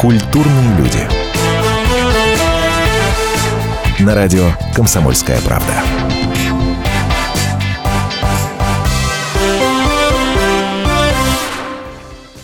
Культурные 0.00 0.78
люди. 0.78 1.06
На 4.02 4.14
радио 4.14 4.50
«Комсомольская 4.74 5.38
правда». 5.42 5.74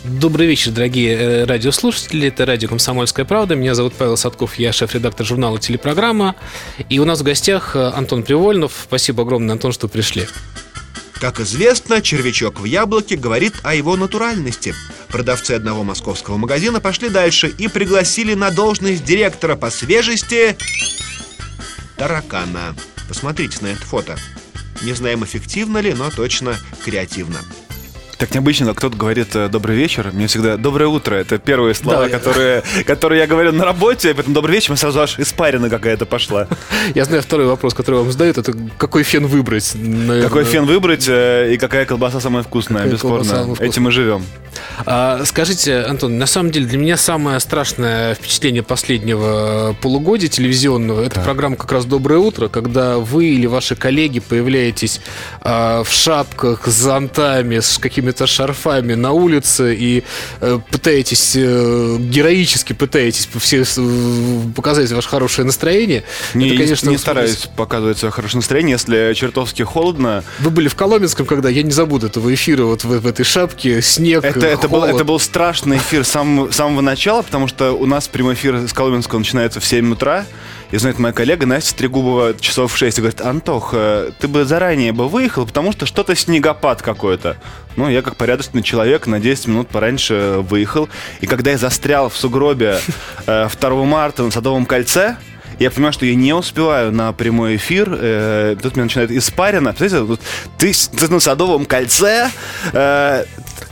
Добрый 0.05 0.46
вечер, 0.46 0.73
дорогие 0.73 1.16
э, 1.16 1.45
радиослушатели. 1.45 2.29
Это 2.29 2.45
радио 2.45 2.69
«Комсомольская 2.69 3.25
правда». 3.25 3.55
Меня 3.55 3.75
зовут 3.75 3.95
Павел 3.95 4.18
Садков, 4.18 4.57
я 4.57 4.70
шеф-редактор 4.75 5.25
журнала 5.25 5.59
«Телепрограмма». 5.59 6.36
И 6.91 6.98
у 6.98 7.07
нас 7.07 7.20
в 7.20 7.23
гостях 7.23 7.75
э, 7.75 7.88
Антон 7.88 8.23
Привольнов. 8.23 8.82
Спасибо 8.84 9.23
огромное, 9.23 9.54
Антон, 9.54 9.73
что 9.73 9.88
пришли. 9.88 10.27
Как 11.14 11.41
известно, 11.41 12.02
червячок 12.02 12.61
в 12.61 12.64
яблоке 12.64 13.16
говорит 13.16 13.54
о 13.62 13.75
его 13.75 13.96
натуральности. 13.96 14.75
Продавцы 15.09 15.53
одного 15.53 15.85
московского 15.85 16.36
магазина 16.36 16.81
пошли 16.81 17.08
дальше 17.08 17.49
и 17.49 17.68
пригласили 17.68 18.35
на 18.35 18.50
должность 18.50 19.04
директора 19.04 19.57
по 19.57 19.71
свежести 19.71 20.57
таракана. 21.96 22.75
Посмотрите 23.08 23.58
на 23.62 23.68
это 23.68 23.82
фото. 23.82 24.17
Не 24.82 24.93
знаем, 24.93 25.25
эффективно 25.25 25.79
ли, 25.79 25.95
но 25.95 26.11
точно 26.11 26.57
креативно. 26.84 27.39
Так 28.18 28.32
необычно, 28.32 28.72
кто-то 28.72 28.96
говорит 28.96 29.36
э, 29.36 29.48
«добрый 29.48 29.76
вечер». 29.76 30.11
Мне 30.11 30.26
всегда 30.26 30.57
«доброе 30.57 30.86
утро». 30.86 31.14
Это 31.14 31.36
первые 31.36 31.75
слова, 31.75 32.05
да, 32.05 32.09
которые, 32.09 32.62
которые 32.86 33.20
я 33.20 33.27
говорю 33.27 33.53
на 33.53 33.64
работе. 33.64 34.14
Поэтому 34.14 34.34
«добрый 34.34 34.55
вечер» 34.55 34.70
мне 34.70 34.78
сразу 34.78 35.00
аж 35.00 35.19
испарина 35.19 35.69
какая-то 35.69 36.06
пошла. 36.06 36.48
Я 36.95 37.05
знаю 37.05 37.23
второй 37.23 37.47
вопрос, 37.47 37.75
который 37.75 37.97
вам 37.97 38.11
задают. 38.11 38.39
Это 38.39 38.55
какой 38.78 39.03
фен 39.03 39.27
выбрать? 39.27 39.73
Наверное. 39.75 40.23
Какой 40.23 40.45
фен 40.45 40.64
выбрать 40.64 41.06
э, 41.09 41.53
и 41.53 41.59
какая 41.59 41.84
колбаса 41.84 42.19
самая 42.20 42.42
вкусная, 42.42 42.84
какая 42.84 42.92
бесспорно. 42.95 43.25
Самая 43.25 43.45
вкусная. 43.45 43.69
Этим 43.69 43.83
мы 43.83 43.91
живем. 43.91 44.25
А, 44.84 45.25
скажите, 45.25 45.80
Антон, 45.80 46.19
на 46.19 46.27
самом 46.27 46.50
деле 46.50 46.66
для 46.66 46.78
меня 46.78 46.97
самое 46.97 47.41
страшное 47.41 48.14
впечатление 48.14 48.62
последнего 48.62 49.77
полугодия 49.81 50.28
телевизионного 50.28 51.03
это 51.03 51.17
да. 51.17 51.23
программа 51.23 51.56
как 51.56 51.73
раз 51.73 51.84
«Доброе 51.87 52.19
утро», 52.19 52.48
когда 52.48 52.98
вы 52.98 53.27
или 53.27 53.47
ваши 53.47 53.77
коллеги 53.77 54.20
появляетесь 54.20 55.01
а, 55.41 55.83
в 55.84 55.92
шапках, 55.92 56.67
с 56.67 56.75
зонтами, 56.75 57.61
с 57.61 57.78
какими-то 57.78 58.27
шарфами 58.27 58.95
на 58.95 59.12
улице 59.12 59.75
и 59.75 60.05
а, 60.41 60.61
пытаетесь, 60.70 61.34
а, 61.36 61.97
героически 61.98 62.73
пытаетесь 62.73 63.29
все, 63.39 63.64
показать 64.55 64.92
ваше 64.92 65.08
хорошее 65.08 65.47
настроение. 65.47 66.05
Не, 66.34 66.48
это, 66.48 66.58
конечно, 66.58 66.91
не 66.91 66.98
стараюсь 66.98 67.48
показывать 67.56 67.98
свое 67.98 68.12
хорошее 68.12 68.39
настроение, 68.39 68.73
если 68.73 69.14
чертовски 69.14 69.62
холодно. 69.62 70.25
Вы 70.41 70.51
были 70.51 70.69
в 70.69 70.75
Коломенском, 70.75 71.27
когда, 71.27 71.48
я 71.48 71.62
не 71.62 71.70
забуду 71.70 72.06
этого 72.06 72.33
эфира, 72.34 72.64
вот 72.64 72.84
в, 72.84 73.01
в 73.01 73.06
этой 73.06 73.25
шапке, 73.25 73.81
снег, 73.83 74.25
это, 74.25 74.47
это, 74.47 74.66
был, 74.69 74.84
это 74.84 75.05
был 75.05 75.19
страшный 75.19 75.78
эфир 75.78 76.05
с 76.05 76.09
самого, 76.09 76.50
самого 76.50 76.81
начала, 76.81 77.22
потому 77.22 77.48
что 77.48 77.72
у 77.72 77.86
нас 77.86 78.09
прямой 78.09 78.34
эфир 78.34 78.69
с 78.69 78.73
Коломенского 78.73 79.19
начинается 79.19 79.61
в 79.61 79.64
7 79.64 79.92
утра. 79.92 80.27
И 80.73 80.77
знает 80.78 80.98
моя 80.98 81.12
коллега 81.12 81.47
Настя 81.47 81.77
Трегубова 81.77 82.34
часов 82.41 82.73
в 82.73 82.77
6 82.77 82.98
и 82.98 83.00
говорит, 83.00 83.20
Антох, 83.20 83.70
э, 83.73 84.11
ты 84.19 84.27
бы 84.27 84.45
заранее 84.45 84.92
бы 84.92 85.08
выехал, 85.08 85.47
потому 85.47 85.70
что 85.70 85.86
что-то 85.86 86.17
снегопад 86.17 86.83
какой-то. 86.83 87.36
Ну, 87.77 87.89
я 87.89 88.03
как 88.03 88.17
порядочный 88.17 88.62
человек 88.62 89.06
на 89.06 89.20
10 89.20 89.47
минут 89.47 89.69
пораньше 89.69 90.39
выехал. 90.41 90.89
И 91.20 91.27
когда 91.27 91.53
я 91.53 91.58
застрял 91.58 92.08
в 92.08 92.17
сугробе 92.17 92.80
2 93.27 93.51
э, 93.62 93.84
марта 93.84 94.25
на 94.25 94.33
Садовом 94.33 94.67
кольце, 94.67 95.17
я 95.58 95.70
понимаю, 95.70 95.92
что 95.92 96.05
я 96.05 96.14
не 96.14 96.34
успеваю 96.34 96.92
на 96.92 97.12
прямой 97.12 97.56
эфир. 97.56 97.89
Э, 97.91 98.56
тут 98.61 98.77
меня 98.77 98.84
начинает 98.84 99.11
испарено. 99.11 99.73
Представляете, 99.73 100.23
ты, 100.58 100.73
ты 100.73 101.08
на 101.08 101.20
Садовом 101.20 101.64
кольце, 101.64 102.30
э, 102.73 103.25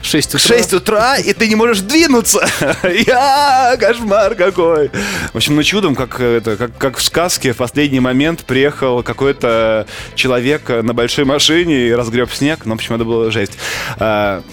6 0.05 0.35
утра. 0.35 0.39
6 0.39 0.73
утра, 0.73 1.17
и 1.17 1.33
ты 1.33 1.47
не 1.47 1.55
можешь 1.55 1.81
двинуться. 1.81 2.47
Я 2.83 3.75
кошмар 3.79 4.35
какой. 4.35 4.89
В 5.33 5.35
общем, 5.35 5.55
ну 5.55 5.63
чудом, 5.63 5.95
как, 5.95 6.19
это, 6.19 6.55
как, 6.57 6.77
как 6.77 6.97
в 6.97 7.01
сказке, 7.01 7.53
в 7.53 7.57
последний 7.57 7.99
момент 7.99 8.45
приехал 8.45 9.03
какой-то 9.03 9.87
человек 10.15 10.69
на 10.69 10.93
большой 10.93 11.25
машине 11.25 11.87
и 11.87 11.93
разгреб 11.93 12.31
снег. 12.31 12.65
Ну, 12.65 12.71
в 12.71 12.75
общем, 12.75 12.95
это 12.95 13.03
было 13.03 13.31
жесть. 13.31 13.57
А, 13.97 14.43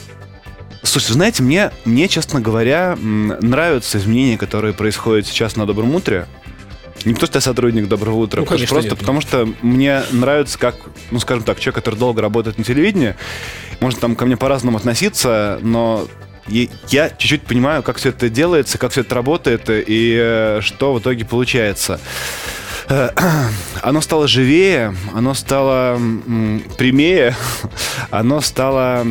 Слушайте, 0.84 1.12
знаете, 1.12 1.42
мне, 1.44 1.70
мне, 1.84 2.08
честно 2.08 2.40
говоря, 2.40 2.96
нравятся 2.96 3.98
изменения, 3.98 4.36
которые 4.36 4.74
происходят 4.74 5.26
сейчас 5.26 5.54
на 5.54 5.64
Добром 5.64 5.94
утре. 5.94 6.26
Не 7.04 7.14
потому 7.14 7.26
что 7.26 7.36
я 7.38 7.40
сотрудник 7.40 7.88
Доброго 7.88 8.16
утра, 8.16 8.40
ну, 8.40 8.46
конечно, 8.46 8.68
просто 8.68 8.90
нет, 8.90 8.98
потому 8.98 9.20
что 9.20 9.48
мне 9.62 10.02
нравится, 10.10 10.58
как, 10.58 10.76
ну, 11.10 11.18
скажем 11.18 11.44
так, 11.44 11.58
человек, 11.58 11.76
который 11.76 11.96
долго 11.96 12.22
работает 12.22 12.58
на 12.58 12.64
телевидении, 12.64 13.16
может 13.80 14.00
там 14.00 14.16
ко 14.16 14.26
мне 14.26 14.36
по-разному 14.36 14.78
относиться, 14.78 15.58
но 15.62 16.06
я 16.48 17.10
чуть-чуть 17.10 17.42
понимаю, 17.42 17.82
как 17.82 17.96
все 17.96 18.10
это 18.10 18.28
делается, 18.28 18.78
как 18.78 18.92
все 18.92 19.02
это 19.02 19.14
работает 19.14 19.64
и 19.68 20.16
э, 20.20 20.60
что 20.60 20.94
в 20.94 21.00
итоге 21.00 21.24
получается. 21.24 22.00
Э, 22.88 23.10
оно 23.82 24.00
стало 24.00 24.26
живее, 24.26 24.94
оно 25.14 25.34
стало 25.34 26.00
прямее, 26.76 27.36
оно 28.10 28.40
стало 28.40 29.06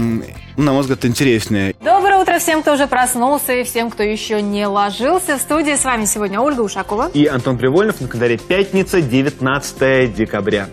на 0.58 0.74
мой 0.74 0.82
взгляд, 0.82 1.06
интереснее. 1.06 1.76
Доброе 1.84 2.18
утро 2.20 2.40
всем, 2.40 2.62
кто 2.62 2.74
уже 2.74 2.88
проснулся 2.88 3.54
и 3.54 3.64
всем, 3.64 3.90
кто 3.90 4.04
еще 4.04 4.42
не 4.42 4.66
ложился. 4.68 5.38
В 5.38 5.42
студии 5.42 5.76
с 5.76 5.84
вами 5.84 6.06
сегодня 6.06 6.40
Ольга 6.40 6.62
Ушакова. 6.62 7.10
И 7.14 7.26
Антон 7.26 7.58
Привольнов 7.58 8.02
на 8.02 8.08
календаре 8.08 8.38
пятница, 8.38 9.02
19 9.02 10.14
декабря. 10.14 10.68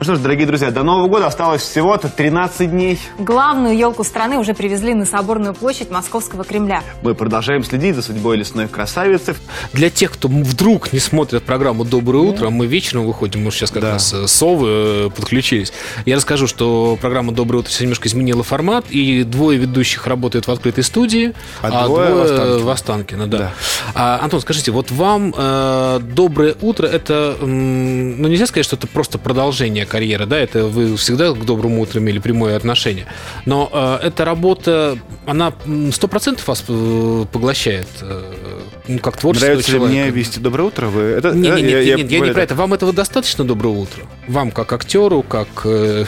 Ну 0.00 0.04
что 0.04 0.14
ж, 0.14 0.18
дорогие 0.20 0.46
друзья, 0.46 0.70
до 0.70 0.82
Нового 0.82 1.08
года 1.08 1.26
осталось 1.26 1.60
всего-то 1.60 2.08
13 2.08 2.70
дней. 2.70 2.98
Главную 3.18 3.76
елку 3.76 4.02
страны 4.02 4.38
уже 4.38 4.54
привезли 4.54 4.94
на 4.94 5.04
Соборную 5.04 5.52
площадь 5.52 5.90
Московского 5.90 6.42
Кремля. 6.42 6.82
Мы 7.02 7.14
продолжаем 7.14 7.62
следить 7.64 7.94
за 7.96 8.00
судьбой 8.00 8.38
лесной 8.38 8.66
красавицы. 8.66 9.36
Для 9.74 9.90
тех, 9.90 10.12
кто 10.12 10.28
вдруг 10.28 10.94
не 10.94 11.00
смотрит 11.00 11.42
программу 11.42 11.84
«Доброе 11.84 12.20
утро», 12.20 12.48
мы 12.48 12.64
вечером 12.64 13.04
выходим, 13.04 13.44
мы 13.44 13.50
сейчас 13.50 13.72
как 13.72 13.82
да. 13.82 13.92
раз 13.92 14.14
э, 14.14 14.26
совы 14.26 14.68
э, 14.70 15.10
подключились. 15.14 15.70
Я 16.06 16.16
расскажу, 16.16 16.46
что 16.46 16.96
программа 16.98 17.32
«Доброе 17.32 17.58
утро» 17.58 17.70
немножко 17.80 18.08
изменила 18.08 18.42
формат, 18.42 18.86
и 18.88 19.22
двое 19.22 19.58
ведущих 19.58 20.06
работают 20.06 20.46
в 20.46 20.50
открытой 20.50 20.82
студии, 20.82 21.34
а, 21.60 21.68
а 21.68 21.84
двое, 21.84 22.08
двое 22.08 22.58
в 22.58 22.70
Останкино. 22.70 23.26
Да. 23.26 23.38
Да. 23.38 23.52
А, 23.94 24.20
Антон, 24.22 24.40
скажите, 24.40 24.70
вот 24.70 24.90
вам 24.90 25.34
э, 25.36 26.00
«Доброе 26.00 26.56
утро» 26.62 26.86
это, 26.86 27.36
ну 27.42 28.28
нельзя 28.28 28.46
сказать, 28.46 28.64
что 28.64 28.76
это 28.76 28.86
просто 28.86 29.18
продолжение 29.18 29.89
карьера, 29.90 30.24
да, 30.24 30.38
это 30.38 30.64
вы 30.64 30.96
всегда 30.96 31.32
к 31.32 31.44
доброму 31.44 31.82
утру 31.82 32.00
имели 32.00 32.18
прямое 32.18 32.56
отношение. 32.56 33.06
Но 33.44 33.68
э, 33.72 34.06
эта 34.06 34.24
работа, 34.24 34.96
она 35.26 35.52
сто 35.92 36.08
процентов 36.08 36.48
вас 36.48 36.64
э, 36.68 37.24
поглощает, 37.30 37.88
э, 38.00 38.22
ну, 38.88 38.98
как 39.00 39.18
творчество 39.18 39.48
Нравится 39.48 39.72
человека. 39.72 39.92
ли 39.92 40.02
мне 40.02 40.10
вести 40.10 40.40
«Доброе 40.40 40.64
утро»? 40.64 40.86
Вы... 40.86 41.02
Это, 41.02 41.32
нет, 41.32 41.56
нет, 41.56 41.64
нет, 41.64 41.84
я, 41.84 41.96
нет, 41.96 42.10
я, 42.10 42.18
я 42.18 42.24
не 42.24 42.32
про 42.32 42.42
это. 42.42 42.54
Вам 42.54 42.72
этого 42.72 42.92
достаточно 42.92 43.44
«Доброе 43.44 43.74
утро»? 43.74 44.04
Вам 44.28 44.50
как 44.52 44.72
актеру, 44.72 45.22
как 45.22 45.48
э, 45.64 46.04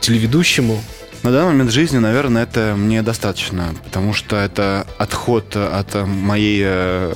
телеведущему? 0.00 0.80
На 1.24 1.32
данный 1.32 1.52
момент 1.52 1.72
жизни, 1.72 1.98
наверное, 1.98 2.44
это 2.44 2.74
мне 2.76 3.02
достаточно, 3.02 3.74
потому 3.84 4.14
что 4.14 4.36
это 4.36 4.86
отход 4.98 5.56
от 5.56 6.06
моей 6.06 7.12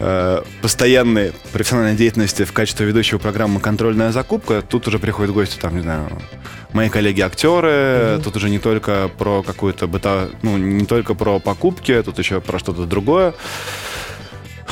э, 0.00 0.42
постоянной 0.62 1.32
профессиональной 1.52 1.96
деятельности 1.96 2.44
в 2.44 2.52
качестве 2.52 2.86
ведущего 2.86 3.18
программы 3.18 3.60
«Контрольная 3.60 4.10
закупка». 4.10 4.62
Тут 4.62 4.88
уже 4.88 4.98
приходят 4.98 5.32
гости, 5.32 5.58
там, 5.58 5.76
не 5.76 5.82
знаю, 5.82 6.10
мои 6.72 6.88
коллеги-актеры. 6.88 7.68
Mm-hmm. 7.68 8.22
Тут 8.22 8.36
уже 8.36 8.50
не 8.50 8.58
только 8.58 9.10
про 9.16 9.42
какую-то 9.42 9.86
быта, 9.86 10.30
ну, 10.42 10.56
не 10.56 10.86
только 10.86 11.14
про 11.14 11.38
покупки, 11.38 12.02
тут 12.02 12.18
еще 12.18 12.40
про 12.40 12.58
что-то 12.58 12.86
другое. 12.86 13.34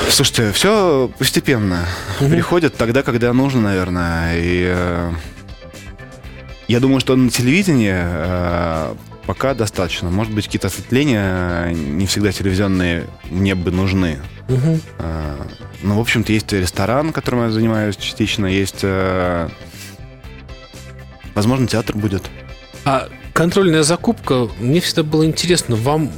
Слушайте, 0.09 0.51
все 0.51 1.09
постепенно. 1.17 1.85
Mm-hmm. 2.19 2.31
Приходит 2.31 2.75
тогда, 2.75 3.03
когда 3.03 3.31
нужно, 3.33 3.61
наверное. 3.61 4.37
И 4.37 4.65
э, 4.67 5.11
я 6.67 6.79
думаю, 6.79 6.99
что 6.99 7.15
на 7.15 7.29
телевидении 7.29 7.93
э, 7.93 8.93
пока 9.29 9.53
достаточно. 9.53 10.09
Может 10.09 10.33
быть, 10.33 10.45
какие-то 10.45 10.69
осветления 10.69 11.67
э, 11.67 11.73
не 11.73 12.07
всегда 12.07 12.31
телевизионные 12.31 13.05
мне 13.29 13.53
бы 13.53 13.69
нужны. 13.69 14.17
Угу. 14.47 14.79
Ну, 15.83 15.97
в 15.97 15.99
общем-то, 15.99 16.33
есть 16.33 16.51
ресторан, 16.51 17.13
которым 17.13 17.43
я 17.43 17.51
занимаюсь 17.51 17.95
частично, 17.95 18.47
есть... 18.47 18.79
Э, 18.81 19.47
возможно, 21.35 21.67
театр 21.67 21.95
будет. 21.95 22.23
А 22.85 23.07
контрольная 23.33 23.83
закупка, 23.83 24.47
мне 24.57 24.81
всегда 24.81 25.03
было 25.03 25.23
интересно, 25.23 25.75
вам 25.75 26.11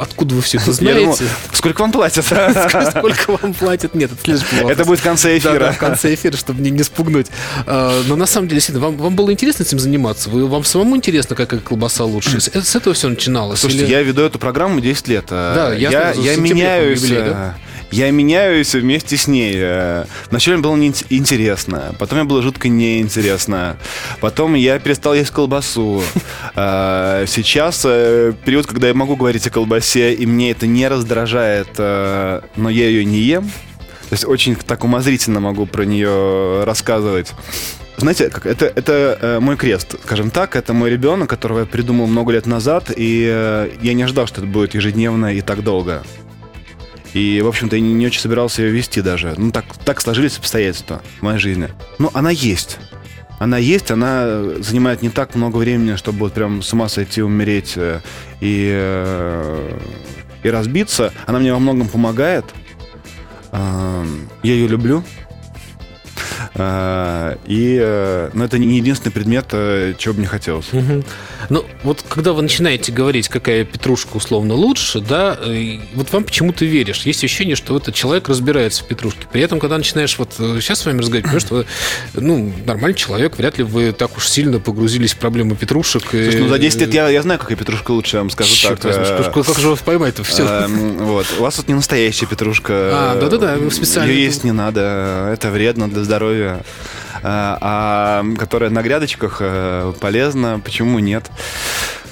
Откуда 0.00 0.34
вы 0.34 0.40
все 0.40 0.58
это 0.58 0.72
знаете? 0.72 1.24
Сколько 1.52 1.82
вам 1.82 1.92
платят? 1.92 2.24
Сколько 2.96 3.32
вам 3.32 3.52
платят? 3.52 3.94
Нет, 3.94 4.10
это 4.12 4.22
слишком 4.22 4.68
Это 4.68 4.84
будет 4.84 5.00
в 5.00 5.02
конце 5.02 5.36
эфира. 5.36 5.72
В 5.72 5.78
конце 5.78 6.14
эфира, 6.14 6.36
чтобы 6.36 6.62
не, 6.62 6.82
спугнуть. 6.82 7.26
А, 7.66 8.02
но 8.06 8.16
на 8.16 8.26
самом 8.26 8.48
деле, 8.48 8.60
действительно, 8.60 8.90
вам, 8.90 9.14
было 9.14 9.30
интересно 9.30 9.62
этим 9.62 9.78
заниматься? 9.78 10.30
Вам 10.30 10.64
самому 10.64 10.96
интересно, 10.96 11.36
какая 11.36 11.60
колбаса 11.60 12.04
лучше? 12.04 12.40
С, 12.40 12.74
этого 12.74 12.94
все 12.94 13.08
начиналось? 13.08 13.60
Слушайте, 13.60 13.86
я 13.86 14.02
веду 14.02 14.22
эту 14.22 14.38
программу 14.38 14.80
10 14.80 15.08
лет. 15.08 15.26
Да, 15.28 15.74
я, 15.74 16.14
меняюсь. 16.36 17.02
Я 17.90 18.10
меняюсь 18.10 18.74
вместе 18.74 19.16
с 19.16 19.26
ней. 19.26 19.54
Э, 19.56 20.04
Вначале 20.30 20.58
было 20.58 20.76
интересно, 20.76 21.94
потом 21.98 22.20
мне 22.20 22.28
было 22.28 22.42
жутко 22.42 22.68
неинтересно. 22.68 23.76
Потом 24.20 24.54
я 24.54 24.78
перестал 24.78 25.14
есть 25.14 25.30
колбасу. 25.30 26.02
Э, 26.54 27.24
сейчас 27.28 27.82
э, 27.84 28.32
период, 28.44 28.66
когда 28.66 28.88
я 28.88 28.94
могу 28.94 29.16
говорить 29.16 29.46
о 29.46 29.50
колбасе, 29.50 30.14
и 30.14 30.26
мне 30.26 30.50
это 30.50 30.66
не 30.66 30.88
раздражает, 30.88 31.78
но 31.78 32.70
я 32.70 32.86
ее 32.86 33.04
не 33.04 33.18
ем. 33.18 33.44
То 33.44 34.14
есть 34.14 34.24
очень 34.24 34.56
так 34.56 34.82
умозрительно 34.82 35.38
могу 35.38 35.66
про 35.66 35.84
нее 35.84 36.64
рассказывать. 36.64 37.32
Знаете, 38.00 38.30
как 38.30 38.46
это, 38.46 38.64
это 38.64 39.18
э, 39.20 39.40
мой 39.40 39.56
крест, 39.56 39.94
скажем 40.02 40.30
так, 40.30 40.56
это 40.56 40.72
мой 40.72 40.88
ребенок, 40.88 41.28
которого 41.28 41.60
я 41.60 41.66
придумал 41.66 42.06
много 42.06 42.32
лет 42.32 42.46
назад, 42.46 42.90
и 42.96 43.28
э, 43.30 43.70
я 43.82 43.92
не 43.92 44.02
ожидал, 44.02 44.26
что 44.26 44.40
это 44.40 44.50
будет 44.50 44.74
ежедневно 44.74 45.34
и 45.34 45.42
так 45.42 45.62
долго. 45.62 46.02
И, 47.12 47.40
в 47.42 47.48
общем-то, 47.48 47.76
я 47.76 47.82
не, 47.82 48.06
очень 48.06 48.20
собирался 48.20 48.62
ее 48.62 48.70
вести 48.70 49.00
даже. 49.00 49.34
Ну, 49.36 49.50
так, 49.50 49.64
так 49.84 50.00
сложились 50.00 50.38
обстоятельства 50.38 51.02
в 51.18 51.22
моей 51.22 51.38
жизни. 51.38 51.68
Но 51.98 52.10
она 52.14 52.30
есть. 52.30 52.78
Она 53.38 53.56
есть, 53.56 53.90
она 53.90 54.42
занимает 54.58 55.00
не 55.02 55.08
так 55.08 55.34
много 55.34 55.56
времени, 55.56 55.96
чтобы 55.96 56.18
вот 56.20 56.34
прям 56.34 56.62
с 56.62 56.72
ума 56.74 56.88
сойти, 56.88 57.22
умереть 57.22 57.72
э, 57.76 58.00
и, 58.40 58.70
э, 58.70 59.78
и 60.42 60.50
разбиться. 60.50 61.12
Она 61.26 61.38
мне 61.38 61.52
во 61.52 61.58
многом 61.58 61.88
помогает. 61.88 62.44
Э, 63.50 64.04
я 64.42 64.52
ее 64.52 64.68
люблю. 64.68 65.02
А, 66.54 67.38
и, 67.46 67.78
э, 67.80 68.30
ну, 68.32 68.44
это 68.44 68.58
не 68.58 68.76
единственный 68.78 69.12
предмет, 69.12 69.46
э, 69.52 69.94
чего 69.96 70.14
бы 70.14 70.20
мне 70.20 70.28
хотелось. 70.28 70.72
Угу. 70.72 71.04
Ну, 71.48 71.64
вот 71.84 72.04
когда 72.08 72.32
вы 72.32 72.42
начинаете 72.42 72.90
говорить, 72.92 73.28
какая 73.28 73.64
петрушка 73.64 74.16
условно 74.16 74.54
лучше, 74.54 75.00
да, 75.00 75.38
вот 75.94 76.12
вам 76.12 76.24
почему-то 76.24 76.64
веришь. 76.64 77.02
Есть 77.02 77.22
ощущение, 77.22 77.54
что 77.54 77.76
этот 77.76 77.94
человек 77.94 78.28
разбирается 78.28 78.82
в 78.84 78.88
петрушке. 78.88 79.26
При 79.30 79.42
этом, 79.42 79.60
когда 79.60 79.78
начинаешь 79.78 80.18
вот 80.18 80.34
сейчас 80.38 80.80
э, 80.80 80.82
с 80.82 80.86
вами 80.86 80.98
разговаривать, 80.98 81.24
понимаешь, 81.24 81.42
что 81.42 81.54
вы, 81.54 81.66
ну, 82.14 82.52
нормальный 82.66 82.96
человек, 82.96 83.38
вряд 83.38 83.58
ли 83.58 83.64
вы 83.64 83.92
так 83.92 84.16
уж 84.16 84.28
сильно 84.28 84.58
погрузились 84.58 85.12
в 85.12 85.18
проблему 85.18 85.54
петрушек. 85.54 86.02
Слушай, 86.10 86.40
ну, 86.40 86.48
за 86.48 86.58
10 86.58 86.80
лет 86.80 86.94
я, 86.94 87.08
я 87.08 87.22
знаю, 87.22 87.38
какая 87.38 87.56
петрушка 87.56 87.92
лучше, 87.92 88.16
я 88.16 88.22
вам 88.22 88.30
скажу 88.30 88.52
Черт 88.52 88.80
так. 88.80 88.96
Возьми, 88.96 89.42
как 89.44 89.58
же 89.58 89.68
вас 89.68 89.78
поймать-то 89.80 90.24
все? 90.24 90.66
Вот. 90.66 91.26
У 91.38 91.42
вас 91.42 91.54
тут 91.54 91.68
не 91.68 91.74
настоящая 91.74 92.26
петрушка. 92.26 92.72
А, 92.74 93.20
да-да-да, 93.20 93.56
специально. 93.70 94.10
Ее 94.10 94.24
есть 94.24 94.42
не 94.42 94.52
надо, 94.52 95.30
это 95.32 95.50
вредно 95.50 95.88
для 95.88 96.02
здоровья 96.02 96.39
здоровья, 96.40 96.62
а, 97.22 97.58
а 97.60 98.36
которая 98.38 98.70
на 98.70 98.82
грядочках 98.82 99.38
э, 99.40 99.92
полезна, 100.00 100.60
почему 100.64 100.98
нет? 100.98 101.30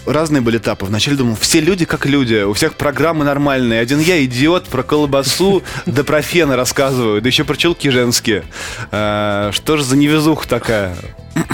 разные 0.06 0.40
были 0.40 0.56
этапы. 0.56 0.86
Вначале 0.86 1.18
думал, 1.18 1.36
все 1.36 1.60
люди 1.60 1.84
как 1.84 2.06
люди, 2.06 2.42
у 2.42 2.54
всех 2.54 2.76
программы 2.76 3.26
нормальные. 3.26 3.78
Один 3.78 4.00
я 4.00 4.24
идиот 4.24 4.64
про 4.68 4.82
колбасу 4.82 5.62
да 5.86 6.02
про 6.02 6.22
фены 6.22 6.56
рассказываю, 6.56 7.20
да 7.20 7.28
еще 7.28 7.44
про 7.44 7.56
челки 7.56 7.90
женские. 7.90 8.44
А, 8.90 9.50
что 9.52 9.76
же 9.76 9.84
за 9.84 9.96
невезуха 9.96 10.48
такая? 10.48 10.96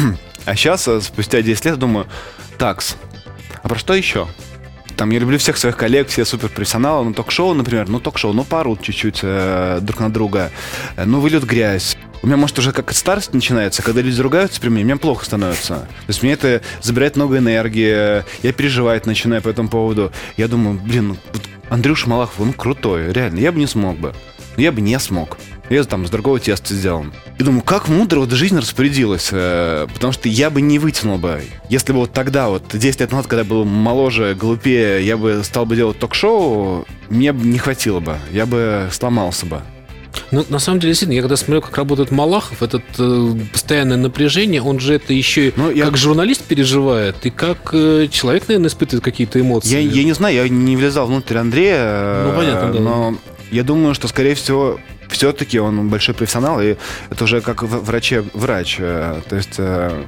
А 0.47 0.57
сейчас, 0.57 0.87
э, 0.89 1.01
спустя 1.01 1.41
10 1.41 1.65
лет, 1.65 1.79
думаю, 1.79 2.07
такс, 2.59 2.97
а 3.63 3.69
про 3.69 3.79
что 3.79 3.95
еще? 3.95 4.29
Там 4.95 5.11
я 5.11 5.19
люблю 5.19 5.39
всех 5.39 5.57
своих 5.57 5.77
коллег, 5.77 6.09
все 6.09 6.27
суперпрофессионалы, 6.27 7.07
ну 7.07 7.15
ток-шоу, 7.15 7.55
например, 7.55 7.89
ну 7.89 7.99
ток-шоу, 7.99 8.35
ну 8.35 8.45
порут 8.45 8.83
чуть-чуть 8.83 9.21
э, 9.23 9.79
друг 9.81 10.01
на 10.01 10.13
друга, 10.13 10.53
э, 10.97 11.05
ну 11.05 11.21
вылет 11.21 11.45
грязь. 11.45 11.97
У 12.25 12.27
меня, 12.27 12.39
может, 12.39 12.59
уже 12.59 12.73
как 12.73 12.91
старость 12.95 13.35
начинается, 13.35 13.83
когда 13.83 14.01
люди 14.01 14.19
ругаются 14.19 14.59
при 14.59 14.71
мне, 14.71 14.83
мне 14.83 14.97
плохо 14.97 15.27
становится. 15.27 15.75
То 15.75 16.09
есть 16.09 16.23
мне 16.23 16.33
это 16.33 16.63
забирает 16.81 17.17
много 17.17 17.37
энергии, 17.37 18.25
я 18.43 18.53
переживать 18.55 19.05
начинаю 19.05 19.43
по 19.43 19.51
этому 19.51 19.69
поводу. 19.69 20.11
Я 20.39 20.49
думаю, 20.49 20.81
блин, 20.83 21.09
ну, 21.09 21.17
Андрюша 21.69 22.09
Малахов, 22.09 22.41
он 22.41 22.55
крутой, 22.55 23.13
реально, 23.13 23.41
я 23.41 23.53
бы 23.53 23.59
не 23.59 23.67
смог 23.67 23.99
бы. 23.99 24.15
Я 24.57 24.73
бы 24.73 24.81
не 24.81 24.99
смог. 25.01 25.37
Я 25.69 25.85
там 25.85 26.07
с 26.07 26.11
другого 26.11 26.41
теста 26.41 26.73
сделан. 26.73 27.13
И 27.39 27.43
думаю, 27.43 27.61
как 27.61 27.89
мудро 27.89 28.21
вот 28.21 28.31
жизнь 28.31 28.57
распорядилась. 28.57 29.29
Э, 29.31 29.87
потому 29.93 30.15
что 30.15 30.31
я 30.31 30.49
бы 30.49 30.63
не 30.63 30.79
вытянул 30.79 31.19
бы. 31.19 31.43
Если 31.69 31.93
бы 31.93 31.99
вот 31.99 32.15
тогда, 32.15 32.49
вот 32.49 32.65
10 32.73 33.01
лет 33.01 33.13
назад, 33.13 33.27
когда 33.27 33.43
я 33.43 33.49
был 33.49 33.67
моложе, 33.67 34.35
глупее, 34.35 35.05
я 35.05 35.19
бы 35.19 35.43
стал 35.45 35.67
бы 35.67 35.77
делать 35.77 35.99
ток-шоу, 35.99 36.87
мне 37.11 37.35
бы 37.35 37.45
не 37.45 37.59
хватило 37.59 38.01
бы. 38.01 38.17
Я 38.33 38.47
бы 38.47 38.89
сломался 38.91 39.45
бы. 39.45 39.63
Ну, 40.35 40.45
на 40.49 40.59
самом 40.59 40.81
деле, 40.81 40.91
действительно, 40.91 41.15
я 41.15 41.23
когда 41.23 41.37
смотрю, 41.37 41.63
как 41.63 41.77
работает 41.77 42.11
Малахов, 42.11 42.61
этот 42.63 42.83
э, 42.99 43.35
постоянное 43.53 43.97
напряжение, 43.97 44.61
он 44.61 44.81
же 44.81 44.95
это 44.95 45.13
еще 45.13 45.53
ну, 45.55 45.69
как 45.69 45.77
я... 45.77 45.97
журналист 45.97 46.43
переживает, 46.43 47.15
и 47.25 47.31
как 47.31 47.71
э, 47.73 48.09
человек, 48.11 48.49
наверное, 48.49 48.69
испытывает 48.69 49.05
какие-то 49.05 49.41
эмоции. 49.41 49.73
Я, 49.73 49.79
я 49.79 50.03
не 50.03 50.13
знаю, 50.13 50.35
я 50.35 50.49
не 50.49 50.77
влезал 50.77 51.07
внутрь 51.07 51.37
Андрея, 51.37 52.25
ну, 52.25 52.37
понятно, 52.37 52.73
да. 52.73 52.81
но 52.81 53.17
я 53.53 53.63
думаю, 53.63 53.95
что, 53.95 54.09
скорее 54.09 54.35
всего, 54.35 54.81
все-таки 55.09 55.61
он 55.61 55.89
большой 55.89 56.17
профессионал, 56.17 56.61
и 56.61 56.75
это 57.11 57.25
уже 57.25 57.41
как 57.41 57.63
враче, 57.63 58.25
врач. 58.33 58.77
Э, 58.81 59.21
то 59.29 59.37
есть 59.37 59.55
э, 59.59 60.05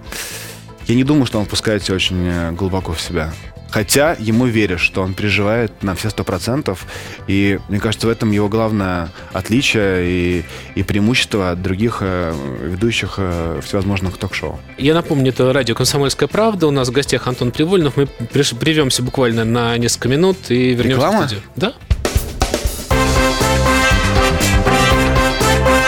я 0.87 0.95
не 0.95 1.05
думаю, 1.05 1.27
что 1.27 1.39
он 1.39 1.45
впускается 1.45 1.95
очень 1.95 2.27
э, 2.27 2.51
глубоко 2.51 2.93
в 2.93 3.01
себя. 3.01 3.33
Хотя 3.71 4.17
ему 4.19 4.47
веришь, 4.47 4.81
что 4.81 5.03
он 5.03 5.15
переживает 5.15 5.83
на 5.83 5.95
все 5.95 6.11
сто 6.11 6.25
процентов. 6.25 6.87
И 7.27 7.59
мне 7.69 7.81
кажется, 7.81 8.07
в 8.07 8.11
этом 8.11 8.31
его 8.31 8.49
главное 8.49 9.11
отличие 9.33 10.07
и, 10.07 10.45
и 10.75 10.83
преимущество 10.83 11.51
от 11.51 11.63
других 11.63 11.99
э, 12.01 12.35
ведущих 12.63 13.15
э, 13.19 13.61
всевозможных 13.65 14.17
ток-шоу. 14.17 14.59
Я 14.79 14.95
напомню, 14.95 15.31
это 15.31 15.53
радио 15.53 15.75
«Комсомольская 15.75 16.29
правда». 16.29 16.67
У 16.67 16.71
нас 16.71 16.89
в 16.89 16.93
гостях 16.93 17.27
Антон 17.27 17.51
Привольнов. 17.51 17.97
Мы 17.97 18.07
прервемся 18.07 19.03
буквально 19.03 19.45
на 19.45 19.77
несколько 19.79 20.09
минут 20.09 20.37
и 20.49 20.75
вернемся 20.75 21.07
Реклама? 21.07 21.19
в 21.19 21.27
студию. 21.27 21.43
Да. 21.57 21.73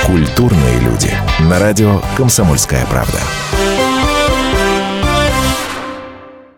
Культурные 0.05 0.81
люди. 0.81 1.13
На 1.41 1.59
радио 1.59 2.01
«Комсомольская 2.17 2.87
правда». 2.87 3.21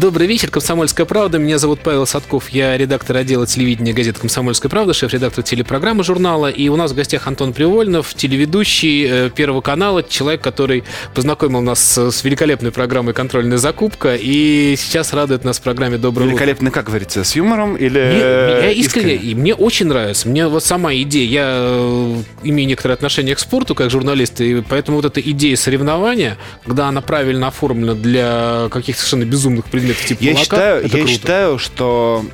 Добрый 0.00 0.26
вечер, 0.26 0.50
«Комсомольская 0.50 1.06
правда». 1.06 1.38
Меня 1.38 1.56
зовут 1.58 1.78
Павел 1.78 2.04
Садков. 2.04 2.48
Я 2.48 2.76
редактор 2.76 3.16
отдела 3.16 3.46
телевидения 3.46 3.92
газеты 3.92 4.18
«Комсомольская 4.18 4.68
правда», 4.68 4.92
шеф-редактор 4.92 5.44
телепрограммы 5.44 6.02
журнала. 6.02 6.48
И 6.50 6.68
у 6.68 6.74
нас 6.74 6.90
в 6.90 6.96
гостях 6.96 7.28
Антон 7.28 7.52
Привольнов, 7.52 8.12
телеведущий 8.14 9.06
э, 9.08 9.30
Первого 9.30 9.60
канала, 9.60 10.02
человек, 10.02 10.40
который 10.40 10.82
познакомил 11.14 11.60
нас 11.60 11.96
с 11.96 12.24
великолепной 12.24 12.72
программой 12.72 13.14
«Контрольная 13.14 13.58
закупка». 13.58 14.16
И 14.16 14.74
сейчас 14.76 15.12
радует 15.12 15.44
нас 15.44 15.60
в 15.60 15.62
программе 15.62 15.96
«Доброе 15.96 16.28
Великолепно, 16.28 16.72
как 16.72 16.86
говорится, 16.86 17.22
с 17.22 17.36
юмором 17.36 17.76
или 17.76 17.98
мне, 18.00 18.18
Я 18.18 18.70
искренне, 18.72 19.14
искренне, 19.14 19.30
и 19.30 19.34
мне 19.36 19.54
очень 19.54 19.86
нравится. 19.86 20.28
Мне 20.28 20.48
вот 20.48 20.64
сама 20.64 20.92
идея, 20.94 21.28
я 21.28 21.54
э, 21.56 22.22
имею 22.42 22.68
некоторое 22.68 22.94
отношение 22.94 23.36
к 23.36 23.38
спорту, 23.38 23.76
как 23.76 23.90
журналист, 23.90 24.40
и 24.40 24.60
поэтому 24.68 24.96
вот 24.96 25.04
эта 25.04 25.20
идея 25.20 25.54
соревнования, 25.54 26.36
когда 26.66 26.88
она 26.88 27.00
правильно 27.00 27.46
оформлена 27.46 27.94
для 27.94 28.68
каких-то 28.72 29.00
совершенно 29.00 29.24
безумных 29.24 29.66
предметов, 29.66 29.84
это 29.94 30.08
типа 30.08 30.22
я 30.22 30.34
считаю, 30.36 30.78
это 30.84 30.96
я 30.96 31.04
круто. 31.04 31.08
считаю, 31.08 31.58
что 31.58 32.24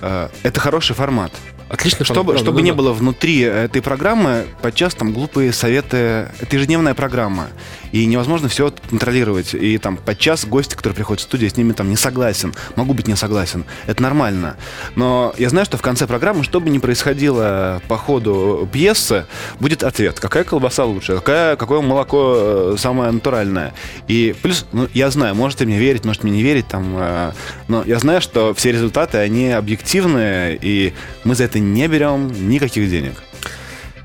э, 0.00 0.28
это 0.42 0.60
хороший 0.60 0.94
формат. 0.94 1.32
Отлично, 1.68 2.04
чтобы, 2.04 2.32
правда, 2.32 2.42
чтобы 2.44 2.58
да, 2.58 2.64
не 2.64 2.70
да. 2.70 2.76
было 2.76 2.92
внутри 2.92 3.40
этой 3.40 3.80
программы 3.80 4.44
подчас 4.60 4.94
там 4.94 5.12
глупые 5.12 5.52
советы. 5.52 6.28
Это 6.40 6.56
ежедневная 6.56 6.92
программа. 6.92 7.48
И 7.92 8.06
невозможно 8.06 8.48
все 8.48 8.72
контролировать. 8.90 9.54
И 9.54 9.78
там 9.78 9.96
подчас 9.96 10.44
гости, 10.44 10.74
которые 10.74 10.96
приходят 10.96 11.20
в 11.20 11.24
студию, 11.24 11.50
с 11.50 11.56
ними 11.56 11.72
там 11.72 11.88
не 11.88 11.96
согласен. 11.96 12.54
Могу 12.76 12.94
быть 12.94 13.06
не 13.06 13.16
согласен. 13.16 13.64
Это 13.86 14.02
нормально. 14.02 14.56
Но 14.96 15.34
я 15.38 15.48
знаю, 15.50 15.66
что 15.66 15.76
в 15.76 15.82
конце 15.82 16.06
программы, 16.06 16.44
что 16.44 16.60
бы 16.60 16.70
ни 16.70 16.78
происходило 16.78 17.82
по 17.88 17.96
ходу 17.96 18.68
пьесы, 18.72 19.26
будет 19.60 19.84
ответ. 19.84 20.20
Какая 20.20 20.44
колбаса 20.44 20.84
лучше? 20.84 21.14
Какая, 21.14 21.56
какое 21.56 21.80
молоко 21.80 22.34
э, 22.36 22.76
самое 22.78 23.10
натуральное? 23.10 23.74
И 24.08 24.34
плюс, 24.42 24.66
ну, 24.72 24.88
я 24.94 25.10
знаю, 25.10 25.34
можете 25.34 25.66
мне 25.66 25.78
верить, 25.78 26.04
можете 26.04 26.26
мне 26.26 26.36
не 26.36 26.42
верить, 26.42 26.66
там, 26.68 26.96
э, 26.98 27.32
но 27.68 27.82
я 27.84 27.98
знаю, 27.98 28.20
что 28.20 28.54
все 28.54 28.72
результаты, 28.72 29.18
они 29.18 29.50
объективные, 29.50 30.58
и 30.60 30.94
мы 31.24 31.34
за 31.34 31.44
это 31.44 31.58
не 31.58 31.86
берем 31.88 32.48
никаких 32.48 32.88
денег. 32.90 33.22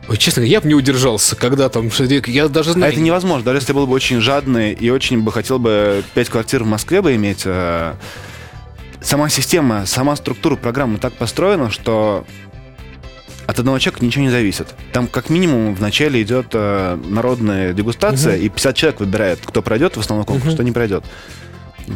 Ой, 0.10 0.18
честно, 0.18 0.42
я 0.42 0.62
бы 0.62 0.68
не 0.68 0.74
удержался, 0.76 1.36
когда 1.36 1.68
там... 1.70 1.90
Я 2.28 2.48
даже 2.48 2.70
А 2.72 2.74
знаю... 2.74 2.94
это 2.94 3.02
невозможно. 3.02 3.44
Даже 3.44 3.58
если 3.60 3.72
я 3.72 3.76
был 3.76 3.88
бы 3.88 3.94
очень 3.94 4.22
жадный 4.22 4.74
и 4.74 4.90
очень 4.90 5.22
бы 5.22 5.32
хотел 5.32 5.60
бы 5.60 6.04
пять 6.14 6.30
квартир 6.30 6.64
в 6.64 6.68
Москве 6.68 7.02
бы 7.02 7.14
иметь, 7.16 7.42
э, 7.46 7.94
сама 9.02 9.30
система, 9.30 9.86
сама 9.86 10.16
структура 10.16 10.56
программы 10.56 10.98
так 10.98 11.14
построена, 11.14 11.70
что 11.70 12.26
от 13.48 13.60
одного 13.60 13.80
человека 13.80 14.06
ничего 14.06 14.24
не 14.24 14.30
зависит. 14.30 14.68
Там 14.94 15.08
как 15.08 15.30
минимум 15.30 15.74
в 15.76 15.82
начале 15.82 16.22
идет 16.22 16.48
э, 16.54 16.98
народная 17.06 17.74
дегустация, 17.74 18.36
и 18.38 18.50
50 18.50 18.76
человек 18.76 19.00
выбирает, 19.00 19.40
кто 19.46 19.62
пройдет 19.62 19.98
в 19.98 20.00
основном 20.00 20.26
конкурс, 20.26 20.54
кто 20.54 20.64
не 20.64 20.72
пройдет. 20.72 21.04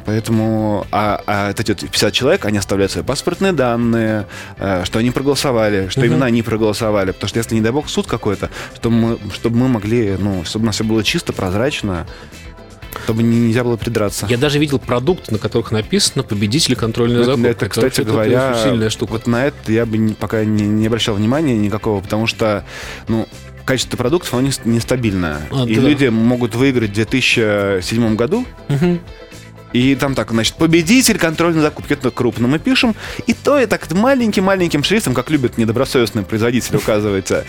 Поэтому, 0.06 0.88
а, 0.92 1.22
а 1.28 1.52
эти 1.52 1.72
вот 1.72 1.80
50 1.82 2.14
человек, 2.14 2.46
они 2.46 2.58
оставляют 2.58 2.92
свои 2.92 3.04
паспортные 3.04 3.52
данные, 3.52 4.26
э, 4.58 4.84
что 4.86 5.00
они 5.00 5.12
проголосовали, 5.12 5.88
что 5.90 6.06
именно 6.06 6.26
они 6.26 6.42
проголосовали. 6.44 7.12
Потому 7.12 7.28
что 7.30 7.40
если, 7.40 7.56
не 7.56 7.62
дай 7.62 7.72
бог, 7.72 7.90
суд 7.90 8.08
какой-то, 8.08 8.50
чтобы 8.76 8.96
мы, 8.96 9.20
чтобы 9.34 9.58
мы 9.58 9.68
могли, 9.68 10.16
ну, 10.18 10.44
чтобы 10.46 10.64
у 10.64 10.66
нас 10.68 10.76
все 10.76 10.84
было 10.84 11.04
чисто, 11.04 11.34
прозрачно, 11.34 12.08
чтобы 13.06 13.24
не- 13.24 13.40
нельзя 13.48 13.64
было 13.64 13.78
придраться. 13.78 14.28
Я 14.30 14.38
даже 14.38 14.60
видел 14.60 14.80
продукты, 14.80 15.34
на 15.34 15.40
которых 15.40 15.72
написано 15.72 16.24
«Победители 16.24 16.76
контрольной 16.76 17.18
Ну, 17.18 17.22
это, 17.24 17.32
закупки». 17.32 17.50
это, 17.52 17.70
кстати 17.70 17.86
вообще 18.00 18.04
говоря, 18.04 18.58
сильная 18.64 18.90
штука. 18.90 19.12
вот 19.12 19.28
на 19.28 19.46
это 19.48 19.72
я 19.72 19.86
бы 19.86 20.14
пока 20.20 20.44
не, 20.46 20.64
не 20.68 20.88
обращал 20.88 21.16
внимания 21.16 21.56
никакого, 21.58 22.02
потому 22.02 22.28
что, 22.28 22.64
ну, 23.08 23.28
качество 23.66 23.96
продуктов, 23.98 24.34
оно 24.34 24.44
не- 24.48 24.72
нестабильное. 24.74 25.38
А, 25.52 25.66
и 25.66 25.76
да. 25.76 25.82
люди 25.82 26.06
могут 26.08 26.56
выиграть 26.56 26.92
в 26.92 26.94
2007 26.94 28.16
году, 28.16 28.46
Мгм. 28.68 29.00
И 29.74 29.96
там 29.96 30.16
так, 30.16 30.32
значит, 30.32 30.56
победитель 30.56 31.18
контрольной 31.18 31.62
закупки, 31.62 31.94
это 31.94 32.12
крупно 32.12 32.48
мы 32.48 32.60
пишем, 32.60 32.96
и 33.28 33.34
то 33.34 33.60
и 33.60 33.66
так 33.66 33.90
маленьким-маленьким 33.92 34.84
шрифтом, 34.84 35.14
как 35.14 35.30
любят 35.30 35.58
недобросовестные 35.58 36.26
производители, 36.26 36.78
указывается. 36.78 37.46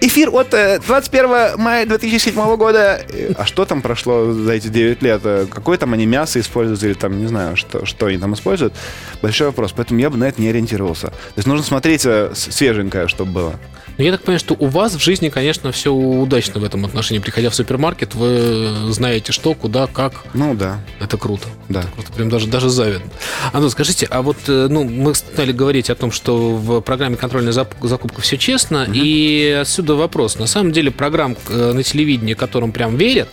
Эфир 0.00 0.30
от 0.32 0.52
э, 0.54 0.78
21 0.86 1.58
мая 1.58 1.86
2007 1.86 2.56
года. 2.56 3.00
Э, 3.08 3.32
А 3.36 3.46
что 3.46 3.64
там 3.64 3.82
прошло 3.82 4.32
за 4.32 4.52
эти 4.52 4.68
9 4.68 5.02
лет? 5.02 5.20
Э, 5.24 5.46
Какое 5.50 5.78
там 5.78 5.92
они 5.92 6.06
мясо 6.06 6.40
используют 6.40 6.82
или 6.82 6.94
там, 6.94 7.18
не 7.18 7.26
знаю, 7.26 7.56
что, 7.56 7.84
что 7.86 8.06
они 8.06 8.18
там 8.18 8.34
используют? 8.34 8.74
Большой 9.22 9.48
вопрос. 9.48 9.72
Поэтому 9.76 10.00
я 10.00 10.10
бы 10.10 10.16
на 10.16 10.24
это 10.24 10.40
не 10.40 10.48
ориентировался. 10.48 11.08
То 11.08 11.14
есть 11.36 11.46
нужно 11.46 11.64
смотреть 11.64 12.04
э, 12.04 12.32
свеженькое, 12.34 13.08
чтобы 13.08 13.32
было. 13.32 13.54
Но 13.98 14.04
я 14.04 14.12
так 14.12 14.20
понимаю, 14.22 14.38
что 14.40 14.54
у 14.58 14.66
вас 14.66 14.94
в 14.94 14.98
жизни, 15.00 15.30
конечно, 15.30 15.72
все 15.72 15.90
удачно 15.92 16.60
в 16.60 16.64
этом 16.64 16.84
отношении. 16.84 17.18
Приходя 17.20 17.48
в 17.48 17.54
супермаркет, 17.54 18.14
вы 18.14 18.92
знаете, 18.92 19.32
что, 19.32 19.54
куда, 19.54 19.86
как. 19.86 20.24
Ну 20.34 20.54
да, 20.54 20.80
Это 21.00 21.16
круто. 21.16 21.48
да. 21.70 21.82
Круто, 21.94 22.12
прям 22.12 22.28
даже, 22.28 22.46
даже 22.46 22.68
завидно. 22.68 23.10
Антон, 23.54 23.70
скажите, 23.70 24.06
а 24.10 24.20
вот 24.20 24.36
э, 24.48 24.66
ну, 24.68 24.84
мы 24.84 25.14
стали 25.14 25.52
говорить 25.52 25.88
о 25.88 25.94
том, 25.94 26.12
что 26.12 26.56
в 26.56 26.80
программе 26.82 27.16
контрольная 27.16 27.52
закупка 27.52 28.20
все 28.20 28.36
честно, 28.36 28.86
и 28.92 29.58
отсюда 29.62 29.94
вопрос. 29.94 30.38
На 30.38 30.46
самом 30.46 30.72
деле 30.72 30.90
программ 30.90 31.34
э, 31.48 31.72
на 31.72 31.82
телевидении, 31.82 32.34
которым 32.34 32.72
прям 32.72 32.96
верят, 32.96 33.30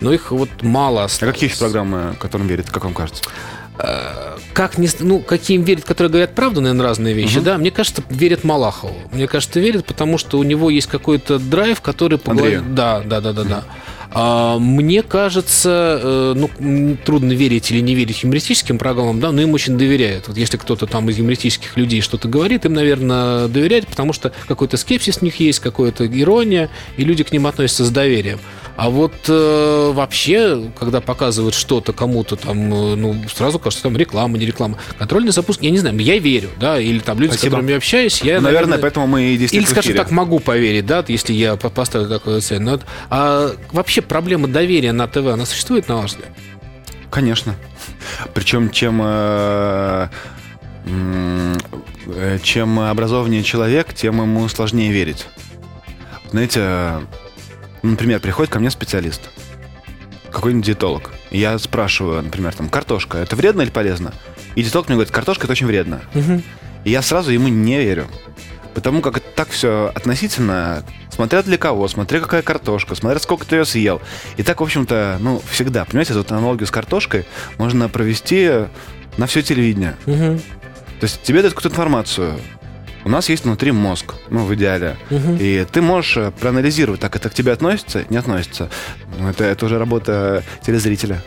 но 0.00 0.12
их 0.12 0.30
вот 0.30 0.50
мало 0.60 1.02
А 1.02 1.04
осталось. 1.06 1.32
какие 1.34 1.48
есть 1.48 1.58
программы, 1.58 2.14
которым 2.20 2.46
верит, 2.48 2.70
как 2.70 2.84
вам 2.84 2.92
кажется? 2.92 3.22
Как 4.52 4.78
не, 4.78 4.88
ну, 5.00 5.20
какие 5.20 5.56
им 5.56 5.64
верят, 5.64 5.84
которые 5.84 6.10
говорят 6.10 6.34
правду, 6.34 6.60
наверное, 6.60 6.86
разные 6.86 7.14
вещи, 7.14 7.40
да, 7.40 7.58
мне 7.58 7.70
кажется, 7.70 8.02
верят 8.08 8.42
Малахову. 8.44 8.96
Мне 9.12 9.26
кажется, 9.26 9.60
верят, 9.60 9.84
потому 9.84 10.16
что 10.18 10.38
у 10.38 10.42
него 10.42 10.70
есть 10.70 10.86
какой-то 10.86 11.38
драйв, 11.38 11.80
который... 11.82 12.18
по 12.18 12.30
Андрею. 12.30 12.60
голове- 12.62 12.74
Да, 12.74 13.02
да, 13.04 13.20
да, 13.20 13.32
да, 13.32 13.44
да. 13.44 13.64
А, 14.18 14.58
мне 14.58 15.02
кажется, 15.02 16.00
э, 16.02 16.34
ну, 16.58 16.96
трудно 17.04 17.32
верить 17.32 17.70
или 17.70 17.80
не 17.80 17.94
верить 17.94 18.22
юмористическим 18.22 18.78
программам, 18.78 19.20
да, 19.20 19.30
но 19.32 19.42
им 19.42 19.52
очень 19.52 19.76
доверяют. 19.76 20.28
Вот 20.28 20.38
если 20.38 20.56
кто-то 20.56 20.86
там 20.86 21.10
из 21.10 21.18
юмористических 21.18 21.76
людей 21.76 22.00
что-то 22.00 22.26
говорит, 22.28 22.64
им, 22.64 22.72
наверное, 22.72 23.48
доверяют, 23.48 23.88
потому 23.88 24.12
что 24.14 24.32
какой-то 24.48 24.76
скепсис 24.78 25.18
у 25.20 25.24
них 25.24 25.38
есть, 25.40 25.58
какая-то 25.58 26.06
ирония, 26.06 26.70
и 26.96 27.04
люди 27.04 27.24
к 27.24 27.32
ним 27.32 27.46
относятся 27.46 27.84
с 27.84 27.90
доверием. 27.90 28.38
А 28.76 28.90
вот 28.90 29.14
э, 29.28 29.90
вообще, 29.94 30.70
когда 30.78 31.00
показывают 31.00 31.54
что-то 31.54 31.94
кому-то 31.94 32.36
там, 32.36 32.72
э, 32.72 32.94
ну, 32.94 33.16
сразу 33.34 33.58
кажется, 33.58 33.84
там 33.84 33.96
реклама, 33.96 34.36
не 34.36 34.44
реклама. 34.44 34.76
Контрольный 34.98 35.32
запуск, 35.32 35.62
я 35.62 35.70
не 35.70 35.78
знаю, 35.78 35.98
я 35.98 36.18
верю, 36.18 36.50
да, 36.60 36.78
или 36.78 36.98
там 36.98 37.18
люди, 37.18 37.30
с 37.30 37.34
Спасибо. 37.36 37.52
которыми 37.52 37.70
я 37.70 37.76
общаюсь, 37.78 38.20
я, 38.22 38.36
Ну, 38.36 38.42
наверное, 38.42 38.78
поэтому 38.78 39.06
мы 39.06 39.22
и 39.22 39.38
10 39.38 39.54
или, 39.54 39.64
скажем 39.64 39.94
так, 39.94 40.10
могу 40.10 40.40
поверить, 40.40 40.84
да, 40.84 41.02
если 41.08 41.32
я 41.32 41.56
по- 41.56 41.70
поставлю 41.70 42.08
такую 42.08 42.42
цель. 42.42 42.60
Но 42.60 42.78
а 43.08 43.52
вообще 43.72 44.02
проблема 44.02 44.46
доверия 44.46 44.92
на 44.92 45.08
ТВ, 45.08 45.26
она 45.26 45.46
существует, 45.46 45.88
на 45.88 45.96
ваш 45.96 46.10
взгляд? 46.10 46.28
Конечно. 47.10 47.54
Причем 48.34 48.70
чем 48.70 49.00
э, 49.02 50.08
э, 50.86 52.38
чем 52.42 52.78
образованнее 52.78 53.42
человек, 53.42 53.94
тем 53.94 54.20
ему 54.20 54.46
сложнее 54.48 54.92
верить. 54.92 55.26
Знаете, 56.30 56.90
например, 57.90 58.20
приходит 58.20 58.52
ко 58.52 58.58
мне 58.58 58.70
специалист, 58.70 59.20
какой-нибудь 60.30 60.66
диетолог. 60.66 61.10
И 61.30 61.38
я 61.38 61.58
спрашиваю, 61.58 62.22
например, 62.22 62.54
там, 62.54 62.68
картошка, 62.68 63.18
это 63.18 63.36
вредно 63.36 63.62
или 63.62 63.70
полезно? 63.70 64.12
И 64.54 64.62
диетолог 64.62 64.88
мне 64.88 64.96
говорит, 64.96 65.12
картошка 65.12 65.44
это 65.44 65.52
очень 65.52 65.66
вредно. 65.66 66.00
И 66.84 66.90
я 66.90 67.02
сразу 67.02 67.30
ему 67.30 67.48
не 67.48 67.78
верю. 67.78 68.06
Потому 68.74 69.00
как 69.00 69.16
это 69.16 69.26
так 69.34 69.48
все 69.48 69.90
относительно, 69.94 70.84
смотря 71.10 71.42
для 71.42 71.56
кого, 71.56 71.88
смотря 71.88 72.20
какая 72.20 72.42
картошка, 72.42 72.94
смотря 72.94 73.18
сколько 73.18 73.46
ты 73.46 73.56
ее 73.56 73.64
съел. 73.64 74.02
И 74.36 74.42
так, 74.42 74.60
в 74.60 74.64
общем-то, 74.64 75.16
ну, 75.18 75.42
всегда. 75.50 75.86
Понимаете, 75.86 76.12
эту 76.12 76.34
аналогию 76.34 76.66
с 76.66 76.70
картошкой 76.70 77.24
можно 77.56 77.88
провести 77.88 78.66
на 79.16 79.26
все 79.26 79.42
телевидение. 79.42 79.96
То 81.00 81.04
есть 81.04 81.22
тебе 81.22 81.40
дают 81.40 81.54
какую-то 81.54 81.74
информацию. 81.74 82.38
У 83.06 83.08
нас 83.08 83.28
есть 83.28 83.44
внутри 83.44 83.70
мозг, 83.70 84.14
ну, 84.30 84.44
в 84.44 84.52
идеале. 84.56 84.96
И 85.38 85.64
ты 85.70 85.80
можешь 85.80 86.16
э, 86.16 86.32
проанализировать, 86.32 87.00
так 87.00 87.14
это 87.14 87.30
к 87.30 87.34
тебе 87.34 87.52
относится, 87.52 88.04
не 88.10 88.16
относится. 88.16 88.68
Это, 89.20 89.44
это 89.44 89.66
уже 89.66 89.78
работа 89.78 90.42
телезрителя. 90.66 91.22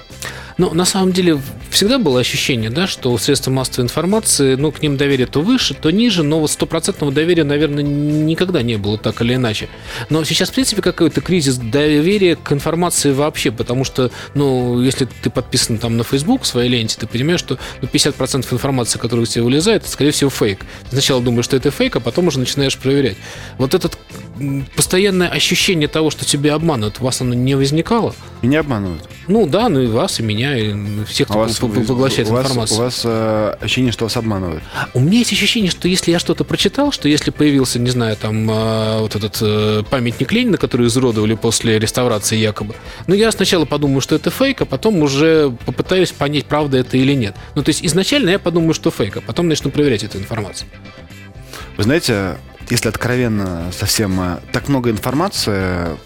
Ну, 0.59 0.73
на 0.73 0.83
самом 0.83 1.13
деле, 1.13 1.39
всегда 1.69 1.99
было 1.99 2.19
ощущение, 2.19 2.69
да, 2.69 2.85
что 2.85 3.17
средства 3.17 3.49
массовой 3.49 3.85
информации, 3.85 4.55
ну, 4.55 4.73
к 4.73 4.81
ним 4.81 4.97
доверие 4.97 5.25
то 5.25 5.41
выше, 5.41 5.73
то 5.73 5.89
ниже, 5.89 6.21
но 6.21 6.41
вот 6.41 6.51
стопроцентного 6.51 7.13
доверия, 7.13 7.45
наверное, 7.45 7.81
никогда 7.81 8.61
не 8.61 8.75
было 8.75 8.97
так 8.97 9.21
или 9.21 9.35
иначе. 9.35 9.69
Но 10.09 10.21
сейчас, 10.25 10.49
в 10.49 10.53
принципе, 10.53 10.81
какой-то 10.81 11.21
кризис 11.21 11.55
доверия 11.55 12.35
к 12.35 12.51
информации 12.51 13.13
вообще, 13.13 13.53
потому 13.53 13.85
что, 13.85 14.11
ну, 14.33 14.81
если 14.81 15.07
ты 15.21 15.29
подписан 15.29 15.77
там 15.77 15.95
на 15.95 16.03
Facebook 16.03 16.41
в 16.41 16.47
своей 16.47 16.69
ленте, 16.69 16.97
ты 16.99 17.07
понимаешь, 17.07 17.39
что 17.39 17.57
ну, 17.81 17.87
50% 17.87 18.45
информации, 18.51 18.99
которая 18.99 19.23
у 19.23 19.27
тебя 19.27 19.45
вылезает, 19.45 19.83
это, 19.83 19.91
скорее 19.91 20.11
всего, 20.11 20.29
фейк. 20.29 20.65
Сначала 20.89 21.21
думаешь, 21.21 21.45
что 21.45 21.55
это 21.55 21.71
фейк, 21.71 21.95
а 21.95 22.01
потом 22.01 22.27
уже 22.27 22.37
начинаешь 22.37 22.77
проверять. 22.77 23.15
Вот 23.57 23.73
это 23.73 23.89
постоянное 24.75 25.27
ощущение 25.29 25.88
того, 25.88 26.10
что 26.10 26.25
тебя 26.25 26.55
обманывают, 26.55 26.98
у 27.00 27.03
вас 27.03 27.22
оно 27.22 27.34
не 27.34 27.55
возникало? 27.55 28.15
Меня 28.41 28.62
обманывают. 28.62 29.03
Ну 29.27 29.46
да, 29.48 29.69
ну 29.69 29.81
и 29.81 29.88
вас, 29.88 30.19
и 30.19 30.24
меня, 30.24 30.58
и 30.58 31.03
всех, 31.05 31.27
кто 31.27 31.39
А 31.41 31.43
вас, 31.43 31.58
по- 31.58 31.67
по- 31.67 31.81
поглощает 31.81 32.29
у 32.29 32.31
вас, 32.34 32.46
информацию. 32.46 32.77
У 32.79 32.81
вас 32.81 33.01
э, 33.03 33.55
ощущение, 33.62 33.91
что 33.91 34.05
вас 34.05 34.17
обманывают. 34.17 34.63
У 34.93 35.00
меня 35.00 35.19
есть 35.19 35.31
ощущение, 35.34 35.69
что 35.69 35.88
если 35.88 36.12
я 36.12 36.19
что-то 36.19 36.43
прочитал, 36.43 36.91
что 36.91 37.08
если 37.10 37.29
появился, 37.31 37.79
не 37.79 37.89
знаю, 37.89 38.15
там 38.15 38.50
э, 38.50 39.00
вот 39.01 39.15
этот 39.15 39.38
э, 39.41 39.84
памятник 39.89 40.31
Ленина, 40.31 40.58
который 40.58 40.88
изуродовали 40.88 41.36
после 41.36 41.77
реставрации 41.79 42.38
якобы, 42.38 42.75
ну 43.08 43.13
я 43.15 43.31
сначала 43.31 43.65
подумаю, 43.65 44.01
что 44.01 44.15
это 44.15 44.31
фейк, 44.31 44.62
а 44.62 44.65
потом 44.65 45.01
уже 45.01 45.55
попытаюсь 45.65 46.12
понять, 46.12 46.46
правда 46.46 46.77
это 46.77 46.98
или 46.98 47.13
нет. 47.13 47.36
Ну 47.55 47.62
то 47.63 47.69
есть 47.69 47.84
изначально 47.86 48.29
я 48.31 48.39
подумаю, 48.39 48.74
что 48.74 48.89
фейк, 48.89 49.17
а 49.17 49.22
потом 49.22 49.48
начну 49.48 49.69
проверять 49.69 50.03
эту 50.03 50.17
информацию. 50.17 50.69
Вы 51.77 51.84
знаете, 51.84 52.38
если 52.69 52.89
откровенно 52.89 53.71
совсем, 53.71 54.19
э, 54.19 54.38
так 54.51 54.67
много 54.67 54.89
информации 54.89 55.97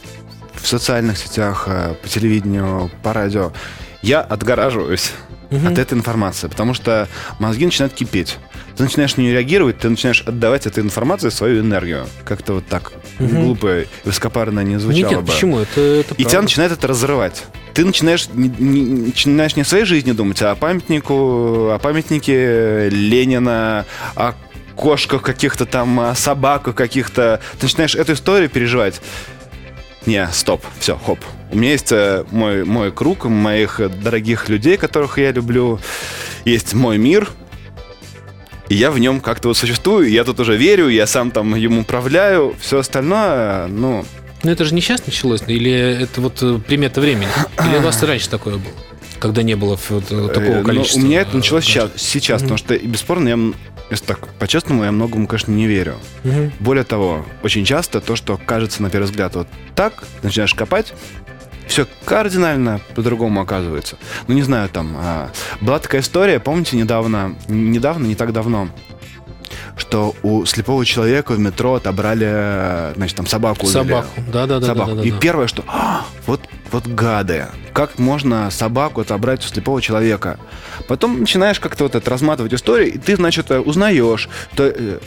в 0.55 0.67
социальных 0.67 1.17
сетях, 1.17 1.65
э, 1.67 1.93
по 2.01 2.07
телевидению, 2.07 2.89
по 3.03 3.13
радио, 3.13 3.51
я 4.01 4.21
отгораживаюсь 4.21 5.11
от 5.67 5.77
этой 5.77 5.93
информации, 5.93 6.47
потому 6.47 6.73
что 6.73 7.07
мозги 7.37 7.65
начинают 7.65 7.93
кипеть. 7.93 8.37
Ты 8.75 8.83
начинаешь 8.83 9.15
на 9.17 9.21
нее 9.21 9.33
реагировать, 9.33 9.77
ты 9.77 9.87
начинаешь 9.87 10.23
отдавать 10.23 10.65
этой 10.65 10.83
информации 10.83 11.29
свою 11.29 11.61
энергию. 11.61 12.07
Как-то 12.25 12.53
вот 12.53 12.65
так 12.65 12.91
глупо 13.19 13.81
и 13.81 13.85
высокопарно 14.03 14.61
не 14.61 14.79
звучало 14.79 15.11
Нет, 15.11 15.21
бы. 15.21 15.27
почему? 15.31 15.59
Это, 15.59 15.79
это 15.79 16.13
И 16.15 16.17
тебя 16.17 16.29
правда. 16.31 16.41
начинает 16.41 16.71
это 16.71 16.87
разрывать. 16.87 17.43
Ты 17.75 17.85
начинаешь 17.85 18.27
не, 18.33 18.49
не- 18.49 19.05
начинаешь 19.05 19.55
не 19.55 19.61
о 19.61 19.65
своей 19.65 19.85
жизни 19.85 20.11
думать, 20.11 20.41
а 20.41 20.51
о 20.51 20.55
памятнику, 20.55 21.69
о 21.69 21.77
памятнике 21.79 22.89
Ленина, 22.89 23.85
о 24.15 24.33
кошках 24.75 25.21
каких-то 25.21 25.65
там, 25.65 25.99
о 25.99 26.15
собаках 26.15 26.75
каких-то. 26.75 27.39
Ты 27.59 27.65
начинаешь 27.65 27.95
эту 27.95 28.13
историю 28.13 28.49
переживать. 28.49 29.01
Не, 30.05 30.27
стоп, 30.31 30.63
все, 30.79 30.97
хоп. 30.97 31.19
У 31.51 31.57
меня 31.57 31.71
есть 31.71 31.91
э, 31.91 32.25
мой, 32.31 32.65
мой 32.65 32.91
круг 32.91 33.25
моих 33.25 33.79
дорогих 34.01 34.49
людей, 34.49 34.75
которых 34.75 35.17
я 35.17 35.31
люблю. 35.31 35.79
Есть 36.43 36.73
мой 36.73 36.97
мир, 36.97 37.29
и 38.69 38.75
я 38.75 38.91
в 38.91 38.99
нем 38.99 39.21
как-то 39.21 39.49
вот 39.49 39.57
существую, 39.57 40.09
я 40.09 40.23
тут 40.23 40.39
уже 40.39 40.57
верю, 40.57 40.87
я 40.87 41.05
сам 41.05 41.31
там 41.31 41.53
ему 41.55 41.81
управляю, 41.81 42.55
все 42.59 42.79
остальное, 42.79 43.67
ну, 43.67 44.05
Но 44.43 44.51
это 44.51 44.65
же 44.65 44.73
не 44.73 44.81
сейчас 44.81 45.05
началось, 45.05 45.43
или 45.47 45.71
это 45.71 46.21
вот 46.21 46.41
э, 46.41 46.59
примета 46.65 46.99
времени? 47.01 47.27
Или 47.65 47.77
у 47.77 47.81
вас 47.81 48.01
и 48.01 48.05
раньше 48.07 48.29
такое 48.29 48.55
было? 48.55 48.73
Когда 49.19 49.43
не 49.43 49.55
было 49.55 49.77
вот, 49.89 50.11
э, 50.11 50.27
такого 50.33 50.57
ну, 50.57 50.63
количества? 50.63 50.99
у 50.99 51.03
меня 51.03 51.21
это 51.21 51.35
началось 51.37 51.65
сейчас, 51.65 51.91
сейчас 51.97 52.41
потому 52.41 52.57
что, 52.57 52.77
бесспорно, 52.77 53.29
я, 53.29 53.37
если 53.93 54.05
так, 54.05 54.27
по-честному, 54.39 54.83
я 54.83 54.91
многому, 54.91 55.27
конечно, 55.27 55.51
не 55.51 55.67
верю. 55.67 55.95
Мгм. 56.23 56.51
Более 56.59 56.83
того, 56.83 57.25
очень 57.43 57.63
часто 57.65 58.01
то, 58.01 58.15
что 58.15 58.37
кажется 58.37 58.81
на 58.81 58.89
первый 58.89 59.05
взгляд 59.05 59.35
вот 59.35 59.47
так, 59.75 60.03
начинаешь 60.23 60.53
копать, 60.53 60.93
все 61.67 61.87
кардинально 62.05 62.81
по-другому 62.95 63.41
оказывается. 63.41 63.97
Ну, 64.27 64.33
не 64.33 64.41
знаю, 64.41 64.69
там, 64.69 64.95
а, 64.97 65.31
была 65.61 65.79
такая 65.79 66.01
история, 66.01 66.39
помните, 66.39 66.75
недавно, 66.75 67.35
недавно, 67.47 68.05
не 68.05 68.15
так 68.15 68.33
давно, 68.33 68.69
что 69.77 70.15
у 70.23 70.45
слепого 70.45 70.85
человека 70.85 71.33
в 71.33 71.39
метро 71.39 71.75
отобрали, 71.75 72.93
значит, 72.95 73.17
там 73.17 73.27
собаку. 73.27 73.65
Собаку. 73.67 74.07
Да, 74.31 74.45
да, 74.45 74.59
да. 74.59 74.67
собаку. 74.67 74.91
Да, 74.91 74.95
да, 74.97 75.03
И 75.03 75.11
да. 75.11 75.17
первое, 75.19 75.47
что 75.47 75.63
«А, 75.67 76.05
вот, 76.25 76.41
вот 76.71 76.87
гады, 76.87 77.47
как 77.73 77.99
можно 77.99 78.49
собаку 78.51 79.01
отобрать 79.01 79.43
у 79.45 79.47
слепого 79.47 79.81
человека? 79.81 80.39
Потом 80.87 81.21
начинаешь 81.21 81.59
как-то 81.59 81.83
вот 81.83 81.95
это 81.95 82.09
разматывать 82.09 82.53
историю, 82.53 82.93
и 82.93 82.97
ты, 82.97 83.15
значит, 83.15 83.51
э, 83.51 83.59
узнаешь, 83.59 84.29
что 84.53 84.65
э, 84.65 84.99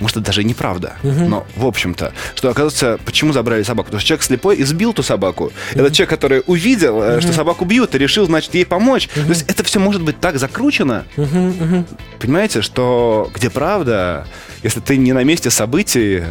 может, 0.00 0.16
это 0.16 0.26
даже 0.26 0.42
и 0.42 0.44
неправда, 0.44 0.94
но 1.02 1.46
в 1.56 1.66
общем-то, 1.66 2.12
что 2.34 2.50
оказывается, 2.50 2.98
почему 3.04 3.32
забрали 3.32 3.62
собаку? 3.62 3.86
Потому 3.86 4.00
что 4.00 4.08
человек 4.08 4.24
слепой 4.24 4.56
и 4.56 4.64
сбил 4.64 4.92
ту 4.92 5.02
собаку. 5.02 5.52
Это 5.72 5.90
человек, 5.90 6.10
который 6.10 6.42
увидел, 6.46 7.02
э, 7.02 7.20
что 7.20 7.32
собаку 7.32 7.64
бьют, 7.64 7.94
и 7.94 7.98
решил, 7.98 8.26
значит, 8.26 8.54
ей 8.54 8.64
помочь. 8.66 9.08
То 9.14 9.20
есть 9.28 9.44
это 9.48 9.62
все 9.64 9.78
может 9.78 10.02
быть 10.02 10.20
так 10.20 10.38
закручено, 10.38 11.04
понимаете, 12.18 12.62
что 12.62 13.30
где 13.34 13.50
правда, 13.50 14.26
если 14.62 14.80
ты 14.80 14.96
не 14.96 15.12
на 15.12 15.24
месте 15.24 15.50
событий, 15.50 16.22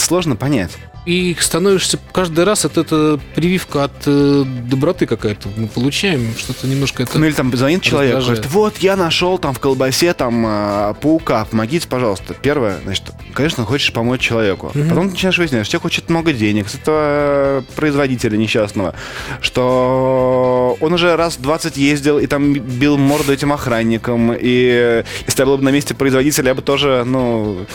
это 0.00 0.06
сложно 0.06 0.36
понять. 0.36 0.72
И 1.06 1.34
становишься 1.40 1.98
каждый 2.12 2.44
раз 2.44 2.66
от 2.66 2.76
это 2.76 3.18
прививка 3.34 3.84
от 3.84 3.92
э, 4.04 4.44
доброты 4.68 5.06
какая-то. 5.06 5.48
Мы 5.56 5.66
получаем 5.66 6.34
что-то 6.36 6.66
немножко 6.66 7.02
это. 7.02 7.18
Ну 7.18 7.24
или 7.24 7.32
там 7.32 7.54
звонит 7.56 7.82
человек, 7.82 8.16
раздражает. 8.16 8.50
говорит, 8.50 8.54
вот 8.54 8.82
я 8.82 8.96
нашел 8.96 9.38
там 9.38 9.54
в 9.54 9.60
колбасе 9.60 10.12
там 10.12 10.44
а, 10.46 10.94
паука, 10.94 11.46
помогите, 11.46 11.88
пожалуйста. 11.88 12.34
Первое, 12.34 12.80
значит, 12.84 13.04
конечно, 13.32 13.64
хочешь 13.64 13.92
помочь 13.94 14.20
человеку. 14.20 14.72
Потом 14.74 15.06
ты 15.06 15.12
начинаешь 15.12 15.38
выяснять, 15.38 15.66
что 15.66 15.80
хочет 15.80 16.10
много 16.10 16.34
денег 16.34 16.68
с 16.68 16.74
этого 16.74 17.64
производителя 17.76 18.36
несчастного, 18.36 18.94
что 19.40 20.76
он 20.80 20.92
уже 20.92 21.16
раз 21.16 21.38
20 21.38 21.78
ездил 21.78 22.18
и 22.18 22.26
там 22.26 22.52
бил 22.52 22.98
морду 22.98 23.32
этим 23.32 23.52
охранникам, 23.54 24.34
и 24.34 25.02
если 25.26 25.40
я 25.40 25.46
был 25.46 25.56
бы 25.56 25.64
на 25.64 25.70
месте 25.70 25.94
производителя, 25.94 26.48
я 26.48 26.54
бы 26.54 26.62
тоже, 26.62 27.04
ну, 27.06 27.66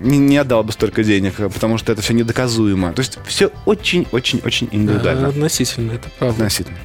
не, 0.00 0.18
не 0.18 0.38
отдал 0.38 0.64
бы 0.64 0.72
столько 0.72 1.04
денег, 1.04 1.34
потому 1.36 1.78
что 1.78 1.92
это 1.92 2.02
все 2.02 2.14
недоказуемо. 2.14 2.92
То 2.92 3.00
есть 3.00 3.18
все 3.26 3.50
очень-очень-очень 3.66 4.68
индивидуально. 4.72 5.28
относительно, 5.28 5.92
это 5.92 6.08
правда. 6.18 6.36
Относительно. 6.44 6.78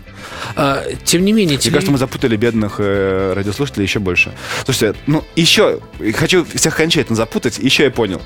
А, 0.55 0.83
тем 1.03 1.23
не 1.23 1.31
менее, 1.31 1.57
Мне 1.57 1.71
кажется, 1.71 1.91
мы 1.91 1.97
запутали 1.97 2.35
бедных 2.35 2.75
э, 2.79 3.33
радиослушателей 3.33 3.85
еще 3.85 3.99
больше. 3.99 4.33
Слушайте, 4.65 4.99
ну 5.07 5.23
еще, 5.35 5.79
хочу 6.15 6.45
всех 6.45 6.73
окончательно 6.73 7.15
запутать, 7.15 7.57
еще 7.57 7.83
я 7.83 7.91
понял. 7.91 8.21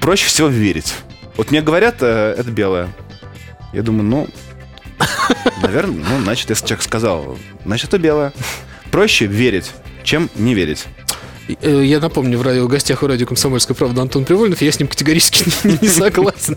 Проще 0.00 0.26
всего 0.26 0.48
верить. 0.48 0.94
Вот 1.36 1.50
мне 1.50 1.60
говорят, 1.60 1.96
э, 2.00 2.34
это 2.38 2.50
белое. 2.50 2.88
Я 3.72 3.82
думаю, 3.82 4.04
ну, 4.04 4.28
наверное, 5.62 6.04
ну, 6.08 6.22
значит, 6.22 6.50
если 6.50 6.66
человек 6.66 6.82
сказал, 6.82 7.38
значит, 7.64 7.88
это 7.88 7.98
белое. 7.98 8.32
Проще 8.90 9.26
верить, 9.26 9.72
чем 10.04 10.30
не 10.36 10.54
верить. 10.54 10.86
Э, 11.48 11.82
Я 11.84 12.00
напомню, 12.00 12.38
в 12.38 12.42
радио 12.42 12.64
в 12.64 12.68
гостях 12.68 13.02
у 13.02 13.06
радио 13.06 13.26
«Комсомольская 13.26 13.74
правда» 13.74 14.02
Антон 14.02 14.24
Привольнов, 14.24 14.60
я 14.62 14.72
с 14.72 14.78
ним 14.78 14.88
категорически 14.88 15.44
не, 15.66 15.78
не 15.82 15.88
согласен 15.88 16.56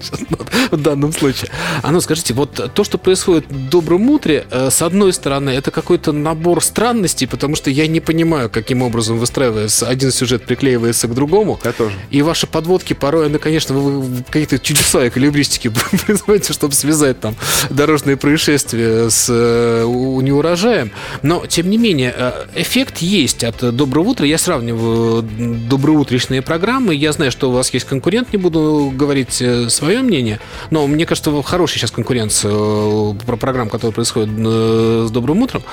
в 0.72 0.78
данном 0.78 1.14
случае. 1.14 1.50
А 1.82 1.92
ну, 1.92 2.02
скажите, 2.02 2.34
вот 2.34 2.72
то, 2.74 2.84
что 2.84 2.98
происходит 2.98 3.46
в 3.50 3.70
«Добром 3.70 4.10
утре», 4.10 4.46
э, 4.50 4.70
с 4.72 4.82
одной 4.82 5.14
стороны, 5.14 5.52
это 5.52 5.72
какой-то 5.72 6.12
набор 6.12 6.64
странностей, 6.64 7.28
потому 7.28 7.56
что 7.56 7.70
я 7.70 7.88
не 7.88 8.00
понимаю, 8.00 8.50
каким 8.50 8.82
образом 8.82 9.20
выстраивается 9.20 9.88
один 9.88 10.12
сюжет, 10.12 10.46
приклеивается 10.46 11.08
к 11.08 11.14
другому. 11.14 11.60
Я 11.64 11.72
тоже. 11.72 11.96
И 12.10 12.22
ваши 12.22 12.48
подводки 12.48 12.94
порой, 12.94 13.30
ну, 13.30 13.40
конечно, 13.40 13.76
вы 13.76 14.24
какие-то 14.24 14.60
чудеса 14.60 15.08
эквилибристики 15.08 15.72
производите, 16.06 16.54
чтобы 16.54 16.74
связать 16.74 17.20
там 17.20 17.36
дорожные 17.70 18.18
происшествия 18.18 19.10
с 19.10 19.28
э, 19.30 19.84
неурожаем. 19.86 20.92
Но, 21.22 21.46
тем 21.46 21.70
не 21.70 21.78
менее, 21.78 22.34
эффект 22.56 23.00
есть 23.00 23.44
от 23.44 23.76
«Доброго 23.76 24.10
утра». 24.10 24.26
Я 24.26 24.38
сравниваю 24.38 24.79
доброутречные 25.22 26.42
программы. 26.42 26.96
Я 26.96 27.12
знаю, 27.12 27.32
что 27.32 27.50
у 27.50 27.54
вас 27.54 27.74
есть 27.74 27.86
конкурент, 27.86 28.32
не 28.34 28.38
буду 28.38 28.92
говорить 28.96 29.44
свое 29.70 30.02
мнение, 30.02 30.40
но 30.72 30.88
мне 30.88 31.06
кажется, 31.06 31.32
хорошая 31.44 31.80
сейчас 31.80 31.92
конкуренция 31.92 32.52
э, 32.54 33.14
про 33.26 33.38
программ, 33.38 33.70
которые 33.70 33.94
происходят 33.94 34.30
э, 34.38 35.06
с 35.08 35.12
«Добрым 35.12 35.42
утром». 35.42 35.64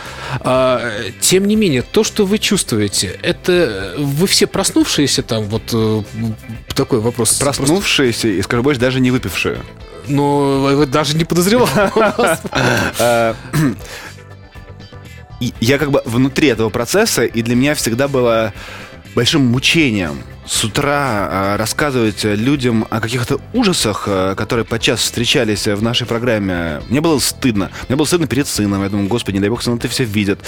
А, 0.40 0.80
э, 0.80 1.10
Тем 1.20 1.46
не 1.46 1.56
менее, 1.56 1.82
то, 1.82 2.04
что 2.04 2.26
вы 2.26 2.38
чувствуете, 2.38 3.18
это 3.22 3.94
вы 3.98 4.26
все 4.26 4.46
проснувшиеся 4.46 5.22
там, 5.22 5.44
вот 5.44 5.62
э, 5.72 6.02
такой 6.74 7.00
вопрос. 7.00 7.34
Проснувшиеся 7.34 8.28
и, 8.28 8.42
скажу 8.42 8.62
больше, 8.62 8.80
даже 8.80 9.00
не 9.00 9.10
выпившие. 9.10 9.58
Вы 10.06 10.86
даже 10.86 11.16
не 11.16 11.24
подозревал. 11.24 11.68
Э, 12.98 13.34
и 15.40 15.52
я 15.60 15.78
как 15.78 15.90
бы 15.90 16.02
внутри 16.04 16.48
этого 16.48 16.70
процесса, 16.70 17.24
и 17.24 17.42
для 17.42 17.56
меня 17.56 17.74
всегда 17.74 18.08
было 18.08 18.52
большим 19.16 19.46
мучением 19.46 20.22
с 20.46 20.62
утра 20.62 21.28
а, 21.28 21.56
рассказывать 21.56 22.22
людям 22.22 22.86
о 22.90 23.00
каких-то 23.00 23.40
ужасах, 23.54 24.04
а, 24.06 24.34
которые 24.34 24.66
подчас 24.66 25.00
встречались 25.00 25.66
в 25.66 25.82
нашей 25.82 26.06
программе. 26.06 26.82
Мне 26.90 27.00
было 27.00 27.18
стыдно. 27.18 27.70
Мне 27.88 27.96
было 27.96 28.04
стыдно 28.04 28.26
перед 28.26 28.46
сыном. 28.46 28.82
Я 28.82 28.90
думаю, 28.90 29.08
господи, 29.08 29.36
не 29.36 29.40
дай 29.40 29.48
бог, 29.48 29.62
сын 29.62 29.76
это 29.76 29.88
все 29.88 30.04
видит. 30.04 30.40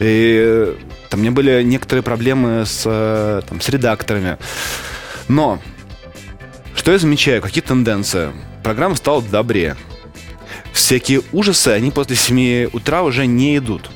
И 0.00 0.42
э, 0.44 0.74
там 1.08 1.20
у 1.20 1.22
меня 1.22 1.30
были 1.30 1.62
некоторые 1.62 2.02
проблемы 2.02 2.66
с, 2.66 2.82
э, 2.84 3.42
там, 3.48 3.60
с 3.60 3.68
редакторами. 3.68 4.38
Но 5.28 5.60
что 6.74 6.90
я 6.90 6.98
замечаю? 6.98 7.40
Какие 7.40 7.62
тенденции? 7.62 8.32
Программа 8.64 8.96
стала 8.96 9.22
добрее 9.22 9.76
всякие 10.72 11.22
ужасы, 11.32 11.68
они 11.68 11.90
после 11.90 12.16
7 12.16 12.70
утра 12.72 13.02
уже 13.02 13.26
не 13.26 13.56
идут. 13.56 13.88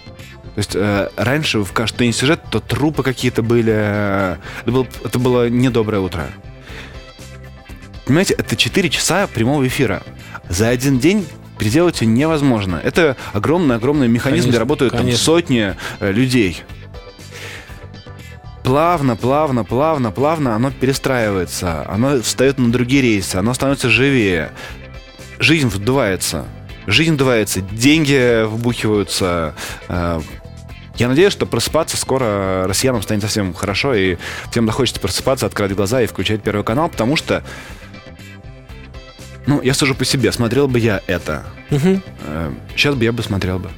То 0.61 0.63
есть 0.63 0.77
э, 0.77 1.09
раньше 1.17 1.61
в 1.61 1.73
каждый 1.73 2.09
не 2.09 2.13
сюжет, 2.13 2.43
то 2.51 2.61
трупы 2.61 3.03
какие-то 3.03 3.41
были. 3.41 3.73
э, 3.75 4.37
Это 4.61 4.71
было, 4.71 4.87
это 5.03 5.19
было 5.19 5.49
недоброе 5.49 6.01
утро. 6.03 6.27
Понимаете, 8.05 8.35
это 8.35 8.57
4 8.57 8.91
часа 8.91 9.27
прямого 9.27 9.67
эфира. 9.67 10.03
За 10.51 10.69
один 10.69 10.99
день 10.99 11.27
переделать 11.59 12.03
невозможно. 12.03 12.79
Это 12.85 13.17
огромный-огромный 13.33 14.07
механизм, 14.07 14.51
где 14.51 14.59
Конечно, 14.59 14.61
работают 14.61 14.93
там, 14.93 15.11
сотни 15.13 15.77
э, 15.99 16.13
людей. 16.13 16.63
Плавно, 18.63 19.17
плавно, 19.17 19.65
плавно, 19.65 20.11
плавно 20.11 20.55
оно 20.57 20.71
перестраивается. 20.73 21.87
Оно 21.89 22.21
встает 22.21 22.59
на 22.59 22.71
другие 22.71 23.01
рейсы, 23.01 23.37
оно 23.37 23.55
становится 23.55 23.89
живее. 23.89 24.51
Жизнь 25.39 25.69
вдувается. 25.69 26.45
Жизнь 26.87 27.15
вдувается, 27.15 27.61
деньги 27.61 28.45
вбухиваются. 28.45 29.55
Э, 31.01 31.03
Я 31.03 31.09
надеюсь, 31.09 31.33
что 31.33 31.47
просыпаться 31.47 31.97
скоро 31.97 32.67
россиянам 32.67 33.03
станет 33.03 33.23
совсем 33.23 33.55
хорошо, 33.55 33.95
и 33.95 34.17
всем 34.51 34.67
захочется 34.67 35.01
просыпаться, 35.01 35.47
открывать 35.47 35.75
глаза 35.75 36.03
и 36.03 36.07
включать 36.07 36.43
Первый 36.43 36.63
канал, 36.63 36.89
потому 36.91 37.17
что, 37.17 37.43
ну, 39.47 39.63
я 39.63 39.73
сужу 39.75 39.95
по 39.95 40.05
себе, 40.05 40.31
смотрел 40.33 40.69
бы 40.69 40.79
я 40.79 41.01
это. 41.07 41.45
Мгм. 41.71 42.03
Сейчас 42.77 42.95
бы 42.95 43.05
я 43.05 43.13
бы 43.13 43.23
смотрел 43.23 43.59
бы. 43.59 43.71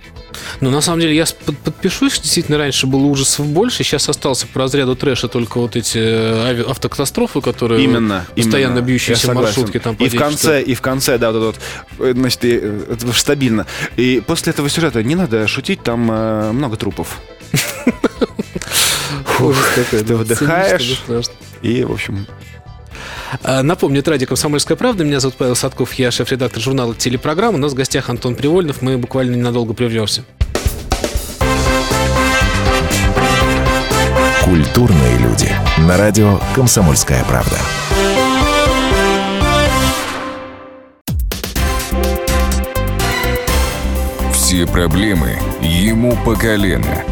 Ну, 0.62 0.70
на 0.70 0.80
самом 0.80 1.00
деле, 1.00 1.16
я 1.16 1.24
подпишусь. 1.64 2.20
Действительно, 2.20 2.56
раньше 2.56 2.86
было 2.86 3.02
ужасов 3.06 3.46
больше. 3.46 3.82
Сейчас 3.82 4.08
остался 4.08 4.46
по 4.46 4.60
разряду 4.60 4.94
трэша 4.94 5.26
только 5.26 5.58
вот 5.58 5.74
эти 5.74 5.98
э, 5.98 6.62
автокатастрофы, 6.62 7.40
которые 7.40 7.82
Именно. 7.82 8.26
постоянно 8.36 8.74
именно. 8.74 8.86
бьющиеся 8.86 9.34
маршрутки 9.34 9.80
там 9.80 9.96
И 9.96 10.08
в 10.08 10.14
конце, 10.14 10.62
и 10.62 10.74
в 10.74 10.80
конце, 10.80 11.18
да, 11.18 11.32
вот, 11.32 11.56
вот, 11.98 12.06
э, 12.06 12.12
значит, 12.12 12.44
и, 12.44 12.60
э, 12.62 12.92
это 12.92 13.12
стабильно. 13.12 13.66
И 13.96 14.22
после 14.24 14.52
этого 14.52 14.68
сюжета 14.68 15.02
не 15.02 15.16
надо 15.16 15.48
шутить, 15.48 15.82
там 15.82 16.08
э, 16.12 16.52
много 16.52 16.76
трупов. 16.76 17.20
Ты 19.90 20.14
выдыхаешь. 20.14 21.02
И, 21.62 21.82
в 21.82 21.90
общем, 21.90 22.24
А, 23.42 23.64
Напомню, 23.64 23.98
это 23.98 24.12
радио 24.12 24.28
«Комсомольская 24.28 24.76
правда». 24.76 25.02
Меня 25.02 25.18
зовут 25.18 25.36
Павел 25.38 25.56
Садков, 25.56 25.94
я 25.94 26.12
шеф-редактор 26.12 26.62
журнала 26.62 26.94
«Телепрограмма». 26.94 27.56
У 27.56 27.60
нас 27.60 27.72
в 27.72 27.74
гостях 27.74 28.08
Антон 28.10 28.36
Привольнов. 28.36 28.80
Мы 28.80 28.96
буквально 28.96 29.34
ненадолго 29.34 29.74
прервемся. 29.74 30.22
Культурные 34.44 35.18
люди. 35.18 35.50
На 35.78 35.96
радио 35.96 36.38
«Комсомольская 36.54 37.24
правда». 37.24 37.58
все 44.52 44.66
проблемы 44.66 45.38
ему 45.62 46.14
по 46.26 46.34
колено. 46.34 47.02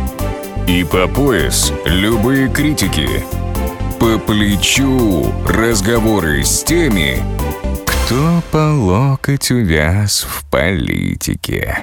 И 0.68 0.84
по 0.84 1.08
пояс 1.08 1.72
любые 1.86 2.50
критики. 2.50 3.08
По 3.98 4.18
плечу 4.18 5.32
разговоры 5.48 6.44
с 6.44 6.62
теми, 6.62 7.16
кто 7.86 8.42
по 8.50 8.74
локоть 8.74 9.50
увяз 9.52 10.26
в 10.28 10.44
политике. 10.50 11.82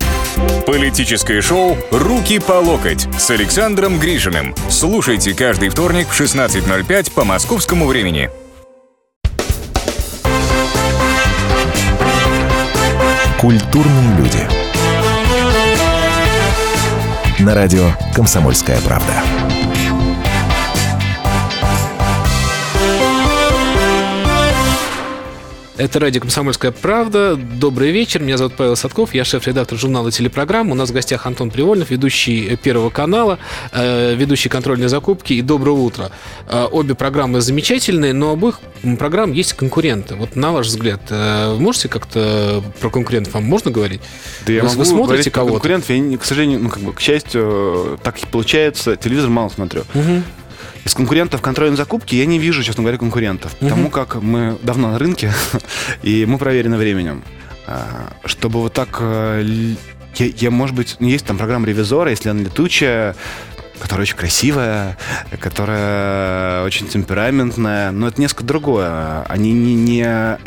Политическое 0.65 1.41
шоу 1.41 1.77
«Руки 1.91 2.39
по 2.39 2.53
локоть» 2.53 3.07
с 3.17 3.29
Александром 3.31 3.99
Гришиным. 3.99 4.55
Слушайте 4.69 5.33
каждый 5.33 5.69
вторник 5.69 6.07
в 6.07 6.19
16.05 6.19 7.11
по 7.11 7.23
московскому 7.25 7.87
времени. 7.87 8.29
Культурные 13.39 14.17
люди. 14.17 14.47
На 17.39 17.55
радио 17.55 17.91
«Комсомольская 18.13 18.79
правда». 18.81 19.50
Это 25.81 25.99
радио 25.99 26.21
«Комсомольская 26.21 26.71
правда». 26.71 27.35
Добрый 27.35 27.89
вечер. 27.89 28.21
Меня 28.21 28.37
зовут 28.37 28.53
Павел 28.55 28.75
Садков. 28.75 29.15
Я 29.15 29.25
шеф-редактор 29.25 29.79
журнала 29.79 30.11
«Телепрограмм». 30.11 30.69
У 30.69 30.75
нас 30.75 30.91
в 30.91 30.93
гостях 30.93 31.25
Антон 31.25 31.49
Привольнов, 31.49 31.89
ведущий 31.89 32.55
Первого 32.55 32.91
канала, 32.91 33.39
э, 33.71 34.13
ведущий 34.13 34.47
контрольной 34.47 34.89
закупки 34.89 35.33
и 35.33 35.41
«Доброе 35.41 35.71
утро». 35.71 36.11
Э, 36.47 36.67
обе 36.71 36.93
программы 36.93 37.41
замечательные, 37.41 38.13
но 38.13 38.29
обоих 38.29 38.59
программ 38.99 39.31
есть 39.31 39.53
конкуренты. 39.53 40.13
Вот 40.13 40.35
на 40.35 40.51
ваш 40.51 40.67
взгляд, 40.67 41.01
э, 41.09 41.53
вы 41.53 41.59
можете 41.59 41.89
как-то 41.89 42.63
про 42.79 42.91
конкурентов 42.91 43.33
вам 43.33 43.45
можно 43.45 43.71
говорить? 43.71 44.01
Да 44.45 44.53
я 44.53 44.61
вы, 44.61 44.67
могу 44.67 44.81
вы 44.81 44.85
смотрите 44.85 45.31
кого-то? 45.31 45.53
конкурентов, 45.53 45.89
я, 45.89 46.17
к 46.19 46.23
сожалению, 46.23 46.59
ну, 46.59 46.69
как 46.69 46.83
бы, 46.83 46.93
к 46.93 46.99
счастью, 46.99 47.99
так 48.03 48.21
и 48.21 48.27
получается, 48.27 48.97
телевизор 48.97 49.31
мало 49.31 49.49
смотрю. 49.49 49.81
Мгм. 49.95 50.23
Из 50.85 50.93
конкурентов 50.93 51.41
контрольной 51.41 51.77
закупки 51.77 52.15
я 52.15 52.25
не 52.25 52.39
вижу, 52.39 52.63
честно 52.63 52.83
говоря, 52.83 52.97
конкурентов. 52.97 53.55
Потому 53.57 53.89
как 53.89 54.15
мы 54.15 54.57
давно 54.63 54.91
на 54.91 54.99
рынке, 54.99 55.31
и 56.03 56.25
мы 56.25 56.37
проверены 56.37 56.77
временем. 56.77 57.23
А, 57.67 58.13
Чтобы 58.25 58.59
вот 58.61 58.73
так... 58.73 58.97
э, 58.99 59.43
Я, 60.15 60.25
я, 60.25 60.51
может 60.51 60.75
быть, 60.75 60.97
ну, 60.99 61.07
есть 61.07 61.25
там 61.25 61.37
программа 61.37 61.65
ревизора, 61.67 62.09
если 62.09 62.29
она 62.29 62.41
летучая, 62.41 63.15
которая 63.81 64.03
очень 64.03 64.15
красивая, 64.15 64.95
которая 65.39 66.63
очень 66.63 66.87
темпераментная, 66.87 67.91
но 67.91 68.07
это 68.07 68.21
несколько 68.21 68.43
другое. 68.43 69.23
Они 69.23 69.51
не... 69.51 69.73
не 69.73 70.37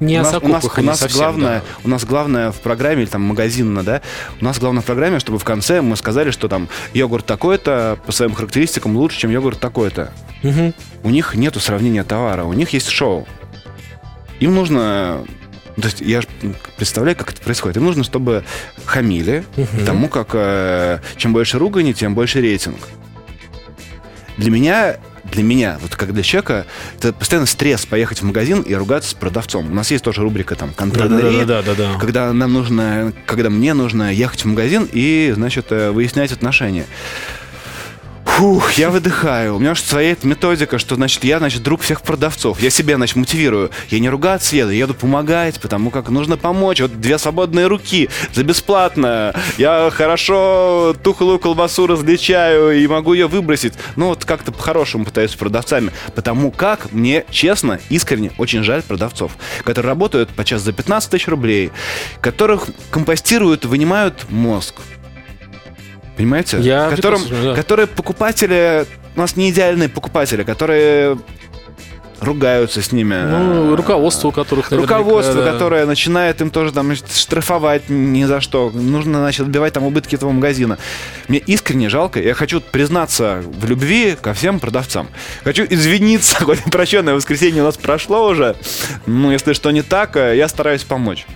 Не 0.00 0.18
у 0.18 0.20
о 0.20 0.24
нас, 0.24 0.42
у 0.42 0.48
нас, 0.48 0.64
у 0.76 0.82
нас 0.82 0.98
совсем, 0.98 1.18
главное, 1.18 1.60
да. 1.60 1.64
у 1.82 1.88
нас 1.88 2.04
главное 2.04 2.52
в 2.52 2.56
программе, 2.56 3.02
или 3.02 3.08
там 3.08 3.22
магазинно, 3.22 3.82
да, 3.82 4.02
у 4.38 4.44
нас 4.44 4.58
главное 4.58 4.82
в 4.82 4.84
программе, 4.84 5.18
чтобы 5.18 5.38
в 5.38 5.44
конце 5.44 5.80
мы 5.80 5.96
сказали, 5.96 6.30
что 6.30 6.46
там 6.46 6.68
йогурт 6.92 7.24
такой-то 7.24 7.98
по 8.04 8.12
своим 8.12 8.34
характеристикам 8.34 8.96
лучше, 8.96 9.18
чем 9.18 9.30
йогурт 9.30 9.58
такой-то. 9.58 10.12
Мгм. 10.42 10.74
У 11.02 11.10
них 11.10 11.34
нету 11.34 11.60
сравнения 11.60 12.04
товара, 12.04 12.44
у 12.44 12.52
них 12.52 12.70
есть 12.74 12.88
шоу. 12.88 13.26
Им 14.40 14.54
нужно... 14.54 15.24
То 15.76 15.88
есть 15.88 16.00
я 16.00 16.20
представляю, 16.76 17.16
как 17.16 17.32
это 17.32 17.40
происходит. 17.42 17.76
Им 17.76 17.84
нужно, 17.84 18.04
чтобы 18.04 18.44
хамили, 18.84 19.44
потому 19.78 20.08
как 20.08 20.28
э, 20.34 21.00
чем 21.16 21.32
больше 21.32 21.58
ругани, 21.58 21.92
тем 21.92 22.14
больше 22.14 22.40
рейтинг. 22.40 22.78
Для 24.36 24.50
меня, 24.50 24.96
для 25.24 25.42
меня, 25.42 25.78
вот 25.80 25.96
как 25.96 26.12
для 26.12 26.22
человека, 26.22 26.66
это 26.98 27.12
постоянно 27.12 27.46
стресс 27.46 27.86
поехать 27.86 28.20
в 28.20 28.24
магазин 28.24 28.62
и 28.62 28.74
ругаться 28.74 29.10
с 29.10 29.14
продавцом. 29.14 29.70
У 29.70 29.74
нас 29.74 29.90
есть 29.90 30.04
тоже 30.04 30.22
рубрика 30.22 30.54
там 30.54 30.72
контроль 30.72 31.08
Да, 31.08 31.44
да, 31.44 31.62
да, 31.62 31.74
да. 31.74 31.98
когда 31.98 32.32
нам 32.32 32.52
нужно, 32.52 33.12
когда 33.26 33.50
мне 33.50 33.74
нужно 33.74 34.12
ехать 34.12 34.44
в 34.44 34.46
магазин 34.46 34.88
и, 34.92 35.32
значит, 35.34 35.66
э, 35.70 35.90
выяснять 35.90 36.32
отношения. 36.32 36.86
Фух, 38.34 38.72
я 38.72 38.90
выдыхаю. 38.90 39.54
У 39.54 39.58
меня 39.60 39.76
же 39.76 39.82
своя 39.82 40.16
методика, 40.24 40.80
что, 40.80 40.96
значит, 40.96 41.22
я, 41.22 41.38
значит, 41.38 41.62
друг 41.62 41.82
всех 41.82 42.02
продавцов. 42.02 42.60
Я 42.60 42.68
себя, 42.68 42.96
значит, 42.96 43.14
мотивирую. 43.14 43.70
Я 43.90 44.00
не 44.00 44.08
ругаться 44.08 44.56
еду, 44.56 44.72
я 44.72 44.78
еду 44.78 44.92
помогать, 44.92 45.60
потому 45.60 45.92
как 45.92 46.08
нужно 46.08 46.36
помочь. 46.36 46.80
Вот 46.80 47.00
две 47.00 47.16
свободные 47.18 47.68
руки 47.68 48.08
за 48.32 48.42
бесплатно. 48.42 49.32
Я 49.56 49.88
хорошо 49.94 50.96
тухлую 51.00 51.38
колбасу 51.38 51.86
различаю 51.86 52.72
и 52.76 52.84
могу 52.88 53.12
ее 53.12 53.28
выбросить. 53.28 53.74
Ну, 53.94 54.08
вот 54.08 54.24
как-то 54.24 54.50
по-хорошему 54.50 55.04
пытаюсь 55.04 55.30
с 55.30 55.36
продавцами. 55.36 55.92
Потому 56.16 56.50
как 56.50 56.90
мне, 56.90 57.24
честно, 57.30 57.78
искренне 57.88 58.32
очень 58.38 58.64
жаль 58.64 58.82
продавцов, 58.82 59.30
которые 59.62 59.90
работают 59.90 60.30
по 60.30 60.44
час 60.44 60.62
за 60.62 60.72
15 60.72 61.08
тысяч 61.08 61.28
рублей, 61.28 61.70
которых 62.20 62.66
компостируют, 62.90 63.64
вынимают 63.64 64.26
мозг. 64.28 64.74
Понимаете? 66.16 66.58
Я 66.60 66.90
Которым, 66.90 67.20
да. 67.42 67.54
которые 67.54 67.86
покупатели, 67.86 68.86
у 69.16 69.20
нас 69.20 69.36
не 69.36 69.50
идеальные 69.50 69.88
покупатели, 69.88 70.42
которые 70.44 71.18
ругаются 72.20 72.82
с 72.82 72.92
ними. 72.92 73.14
Ну, 73.14 73.76
руководство, 73.76 74.28
у 74.28 74.32
которых 74.32 74.70
наверняка, 74.70 74.98
Руководство, 74.98 75.42
да. 75.42 75.52
которое 75.52 75.86
начинает 75.86 76.40
им 76.40 76.50
тоже 76.50 76.72
там 76.72 76.94
штрафовать 76.94 77.88
ни 77.88 78.24
за 78.24 78.40
что. 78.40 78.70
Нужно, 78.70 79.18
значит, 79.18 79.42
отбивать 79.42 79.72
там 79.74 79.84
убытки 79.84 80.14
этого 80.14 80.30
магазина. 80.32 80.78
Мне 81.28 81.38
искренне 81.38 81.88
жалко. 81.88 82.20
Я 82.20 82.34
хочу 82.34 82.60
признаться 82.60 83.42
в 83.44 83.66
любви 83.66 84.16
ко 84.20 84.34
всем 84.34 84.60
продавцам. 84.60 85.08
Хочу 85.44 85.66
извиниться, 85.68 86.36
хоть 86.44 86.62
прощенное 86.64 87.14
воскресенье 87.14 87.62
у 87.62 87.66
нас 87.66 87.76
прошло 87.76 88.28
уже. 88.28 88.56
Ну, 89.06 89.30
если 89.30 89.52
что 89.52 89.70
не 89.70 89.82
так, 89.82 90.16
э, 90.16 90.36
я 90.36 90.48
стараюсь 90.48 90.82
помочь. 90.82 91.26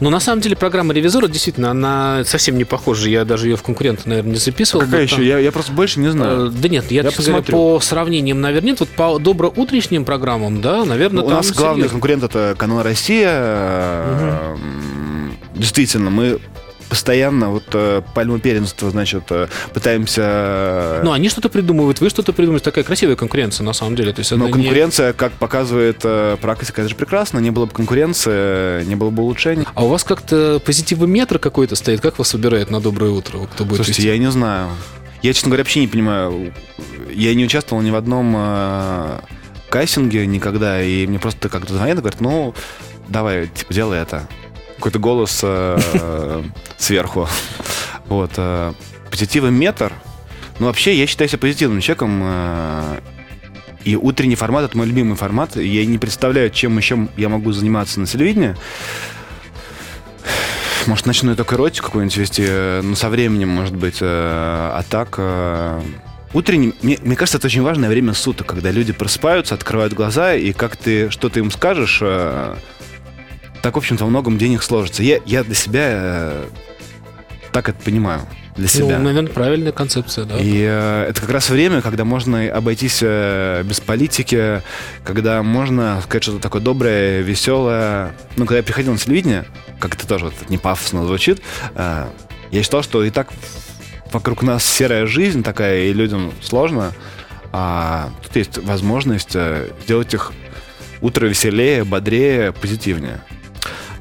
Но 0.00 0.10
на 0.10 0.20
самом 0.20 0.40
деле 0.40 0.56
программа 0.56 0.92
ревизора 0.94 1.28
действительно, 1.28 1.70
она 1.70 2.22
совсем 2.24 2.56
не 2.56 2.64
похожа. 2.64 3.08
Я 3.08 3.24
даже 3.24 3.48
ее 3.48 3.56
в 3.56 3.62
конкурента, 3.62 4.08
наверное, 4.08 4.32
не 4.32 4.38
записывал. 4.38 4.84
Какая 4.84 5.06
там- 5.08 5.18
еще? 5.18 5.26
Я, 5.28 5.38
я 5.38 5.50
просто 5.52 5.72
больше 5.72 6.00
не 6.00 6.06
Э, 6.08 6.10
знаю. 6.12 6.50
Да 6.50 6.68
нет, 6.68 6.90
я, 6.90 7.02
Я 7.02 7.10
посмотрю. 7.10 7.52
по 7.52 7.80
сравнениям, 7.80 8.40
наверное, 8.40 8.70
нет. 8.70 8.80
Вот 8.80 8.88
по 8.90 9.18
доброутренним 9.18 10.04
программам, 10.04 10.60
да, 10.60 10.84
наверное, 10.84 11.20
Ну, 11.22 11.26
у 11.26 11.28
там 11.28 11.36
нас 11.38 11.50
главный 11.52 11.74
серьезно. 11.82 11.92
конкурент 11.92 12.22
это 12.24 12.54
канал 12.56 12.82
Россия. 12.82 13.30
Э, 13.32 14.54
м, 14.54 15.36
Действительно, 15.54 16.10
мы 16.10 16.38
постоянно 16.88 17.50
вот 17.50 17.64
э, 17.72 18.02
пальму 18.14 18.38
первенства, 18.38 18.90
значит, 18.90 19.24
э, 19.30 19.48
пытаемся... 19.74 21.00
Ну, 21.04 21.12
они 21.12 21.28
что-то 21.28 21.48
придумывают, 21.48 22.00
вы 22.00 22.10
что-то 22.10 22.32
придумываете. 22.32 22.64
Такая 22.64 22.84
красивая 22.84 23.16
конкуренция, 23.16 23.64
на 23.64 23.72
самом 23.72 23.96
деле. 23.96 24.12
То 24.12 24.20
есть 24.20 24.30
Но 24.30 24.36
это 24.36 24.46
не- 24.46 24.52
конкуренция, 24.64 25.12
как 25.12 25.32
показывает 25.32 26.00
э, 26.04 26.36
практика, 26.40 26.82
это 26.82 26.88
же 26.90 26.94
прекрасно. 26.96 27.38
Не 27.38 27.50
было 27.50 27.66
бы 27.66 27.72
конкуренции, 27.72 28.84
не 28.84 28.94
было 28.96 29.10
бы 29.10 29.22
улучшений. 29.22 29.66
А 29.74 29.84
у 29.84 29.88
вас 29.88 30.04
как-то 30.04 30.60
позитивометр 30.64 31.38
какой-то 31.38 31.76
стоит? 31.76 32.00
Как 32.00 32.18
вас 32.18 32.32
выбирает 32.34 32.70
на 32.70 32.80
доброе 32.80 33.10
утро? 33.10 33.38
Кто 33.52 33.64
будет 33.64 33.76
Слушайте, 33.78 34.02
вести? 34.02 34.08
я 34.08 34.18
не 34.18 34.30
знаю. 34.30 34.70
Я, 35.22 35.32
честно 35.32 35.48
говоря, 35.48 35.64
вообще 35.64 35.80
не 35.80 35.88
понимаю. 35.88 36.52
Я 37.12 37.34
не 37.34 37.44
участвовал 37.44 37.82
ни 37.82 37.90
в 37.90 37.96
одном 37.96 38.34
э, 38.36 39.20
кастинге 39.70 40.26
никогда, 40.26 40.82
и 40.82 41.06
мне 41.06 41.18
просто 41.18 41.48
как-то 41.48 41.74
звонят 41.74 41.98
и 41.98 42.00
говорят, 42.00 42.20
ну, 42.20 42.54
давай, 43.08 43.48
типа, 43.48 43.74
делай 43.74 43.98
это. 44.00 44.28
Какой-то 44.76 44.98
голос 44.98 45.40
э, 45.42 46.42
сверху. 46.78 47.28
Вот. 48.06 48.30
э, 48.36 48.72
Позитивный 49.10 49.50
метр. 49.50 49.92
Ну, 50.58 50.66
вообще, 50.66 50.94
я 50.94 51.06
считаю 51.06 51.28
себя 51.28 51.38
позитивным 51.38 51.80
человеком. 51.80 52.20
э, 52.24 53.00
И 53.84 53.96
утренний 53.96 54.36
формат 54.36 54.64
это 54.64 54.76
мой 54.76 54.86
любимый 54.86 55.16
формат. 55.16 55.56
Я 55.56 55.84
не 55.86 55.98
представляю, 55.98 56.50
чем 56.50 56.76
еще 56.76 57.08
я 57.16 57.28
могу 57.28 57.52
заниматься 57.52 58.00
на 58.00 58.06
телевидении. 58.06 58.54
Может, 60.86 61.06
начну 61.06 61.30
я 61.30 61.36
только 61.36 61.56
эротику 61.56 61.86
какую-нибудь 61.86 62.16
вести, 62.16 62.44
э, 62.46 62.80
ну, 62.82 62.94
со 62.94 63.08
временем, 63.08 63.48
может 63.48 63.74
быть. 63.74 63.98
э, 64.00 64.06
А 64.06 64.82
так... 64.88 65.14
э, 65.18 65.80
Утренний, 66.32 66.74
мне, 66.82 66.98
мне 67.02 67.16
кажется, 67.16 67.38
это 67.38 67.46
очень 67.46 67.62
важное 67.62 67.88
время 67.88 68.12
суток, 68.12 68.46
когда 68.48 68.70
люди 68.70 68.92
просыпаются, 68.92 69.54
открывают 69.54 69.94
глаза, 69.94 70.34
и 70.34 70.52
как 70.52 70.76
ты 70.76 71.08
что-то 71.08 71.38
им 71.38 71.50
скажешь, 71.50 72.00
так, 73.66 73.74
в 73.74 73.78
общем-то, 73.78 74.04
во 74.04 74.10
многом 74.10 74.38
денег 74.38 74.62
сложится. 74.62 75.02
Я, 75.02 75.18
я 75.26 75.42
для 75.42 75.56
себя 75.56 75.82
э, 75.84 76.44
так 77.50 77.68
это 77.68 77.82
понимаю. 77.82 78.20
Для 78.54 78.68
Ну, 78.74 78.86
себя. 78.86 78.98
наверное, 79.00 79.32
правильная 79.32 79.72
концепция, 79.72 80.24
да. 80.24 80.38
И 80.38 80.60
э, 80.64 81.06
это 81.08 81.20
как 81.20 81.30
раз 81.30 81.50
время, 81.50 81.82
когда 81.82 82.04
можно 82.04 82.44
обойтись 82.46 83.00
э, 83.02 83.64
без 83.64 83.80
политики, 83.80 84.62
когда 85.02 85.42
можно 85.42 86.00
сказать 86.04 86.22
что-то 86.22 86.38
такое 86.38 86.62
доброе, 86.62 87.22
веселое. 87.22 88.12
Ну, 88.36 88.44
когда 88.46 88.58
я 88.58 88.62
приходил 88.62 88.92
на 88.92 88.98
телевидение, 88.98 89.44
как 89.80 89.96
это 89.96 90.06
тоже 90.06 90.26
вот 90.26 90.34
не 90.48 90.58
пафосно 90.58 91.04
звучит, 91.04 91.42
э, 91.74 92.06
я 92.52 92.62
считал, 92.62 92.84
что 92.84 93.02
и 93.02 93.10
так 93.10 93.30
вокруг 94.12 94.44
нас 94.44 94.64
серая 94.64 95.06
жизнь 95.06 95.42
такая, 95.42 95.86
и 95.86 95.92
людям 95.92 96.32
сложно. 96.40 96.92
а 97.52 98.10
тут 98.22 98.36
есть 98.36 98.58
возможность 98.58 99.34
э, 99.34 99.70
сделать 99.82 100.14
их 100.14 100.32
утро 101.00 101.26
веселее, 101.26 101.84
бодрее, 101.84 102.52
позитивнее. 102.52 103.20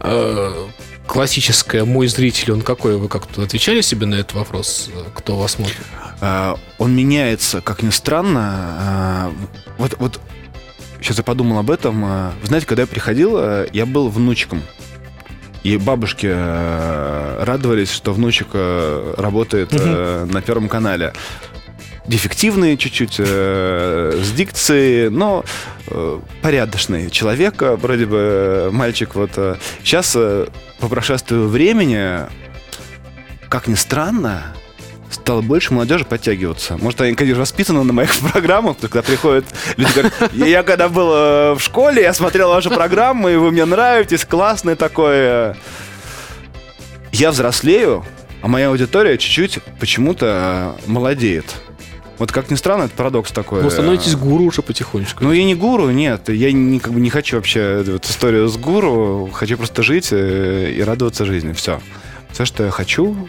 Э, 0.06 0.68
Классическое 1.08 1.86
«мой 1.86 2.08
зритель», 2.08 2.52
он 2.52 2.62
какой? 2.62 2.98
Вы 2.98 3.08
как-то 3.08 3.44
отвечали 3.44 3.82
себе 3.82 4.08
на 4.08 4.15
этот 4.15 4.34
вопрос? 4.34 4.89
Кто 5.13 5.38
вас 5.38 5.52
смотрит? 5.54 5.78
А, 6.20 6.58
Он 6.80 6.96
меняется, 6.96 7.62
как 7.62 7.84
ни 7.84 7.91
странно. 7.91 8.39
А, 8.41 9.32
Вот, 9.78 9.96
вот 10.00 10.20
сейчас 11.00 11.18
я 11.18 11.24
подумал 11.24 11.60
об 11.60 11.70
этом. 11.70 12.02
Вы 12.41 12.48
знаете, 12.48 12.65
когда 12.65 12.84
я 12.84 12.88
приходил, 12.88 13.39
я 13.72 13.86
был 13.86 14.10
внучком. 14.10 14.63
И 15.65 15.78
бабушки 15.78 16.28
э, 16.30 17.44
радовались, 17.44 17.89
что 17.91 18.13
внучек 18.13 18.50
э, 18.54 19.15
работает 19.18 19.70
э, 19.74 20.28
на 20.32 20.41
Первом 20.44 20.70
канале. 20.70 21.12
Дефективный 22.08 22.78
чуть-чуть, 22.78 23.15
э, 23.18 24.22
с 24.24 24.32
дикцией, 24.32 25.10
но 25.10 25.44
э, 25.88 26.20
порядочный 26.41 27.10
человек, 27.10 27.62
э, 27.62 27.76
вроде 27.76 28.06
бы 28.06 28.18
э, 28.18 28.70
мальчик. 28.72 29.15
Вот 29.15 29.32
сейчас, 29.84 30.13
по 30.13 30.88
прошествию 30.88 31.48
времени, 31.48 32.28
как 33.50 33.68
ни 33.68 33.76
странно, 33.76 34.54
стало 35.10 35.41
больше 35.41 35.74
молодежи 35.74 36.06
подтягиваться. 36.06 36.78
Может, 36.78 37.02
они, 37.02 37.15
конечно, 37.15 37.39
воспитаны 37.39 37.84
на 37.84 37.94
моих 37.94 38.15
программах, 38.32 38.78
когда 38.80 39.02
приходят 39.02 39.46
люди, 39.78 39.91
говорят, 39.94 40.34
я 40.34 40.63
когда 40.63 40.89
был 40.89 41.12
э, 41.12 41.54
в 41.54 41.60
школе, 41.60 42.02
я 42.02 42.13
смотрел 42.13 42.50
ваши 42.50 42.70
программы, 42.70 43.34
и 43.34 43.36
вы 43.36 43.52
мне 43.52 43.65
нравитесь, 43.65 44.26
классный 44.26 44.76
такой. 44.76 45.15
э». 45.15 45.54
Я 47.12 47.32
взрослею, 47.32 48.06
а 48.41 48.48
моя 48.48 48.68
аудитория 48.68 49.18
чуть-чуть 49.18 49.60
почему-то 49.80 50.76
э, 50.86 50.89
молодеет. 50.89 51.46
Вот 52.17 52.32
как 52.32 52.49
ни 52.49 52.56
странно, 52.56 52.84
это 52.84 52.95
парадокс 52.95 53.32
такой. 53.32 53.62
Вы 53.62 53.71
становитесь 53.71 54.15
гуру 54.15 54.45
уже 54.45 54.62
потихонечку. 54.62 55.23
Ну, 55.23 55.32
я 55.32 55.43
не 55.43 55.56
гуру, 55.56 55.89
нет. 55.89 56.30
Я 56.30 56.51
не, 56.51 56.80
как 56.80 56.93
бы 56.93 56.99
не 56.99 57.10
хочу 57.10 57.36
вообще 57.36 57.84
вот 57.86 58.06
историю 58.06 58.47
с 58.47 58.58
гуру. 58.58 59.30
Хочу 59.34 59.58
просто 59.58 59.84
жить 59.84 60.10
э, 60.12 60.71
и 60.71 60.82
радоваться 60.82 61.25
жизни. 61.25 61.54
Все. 61.54 61.82
Все, 62.32 62.45
что 62.45 62.63
я 62.63 62.71
хочу. 62.71 63.28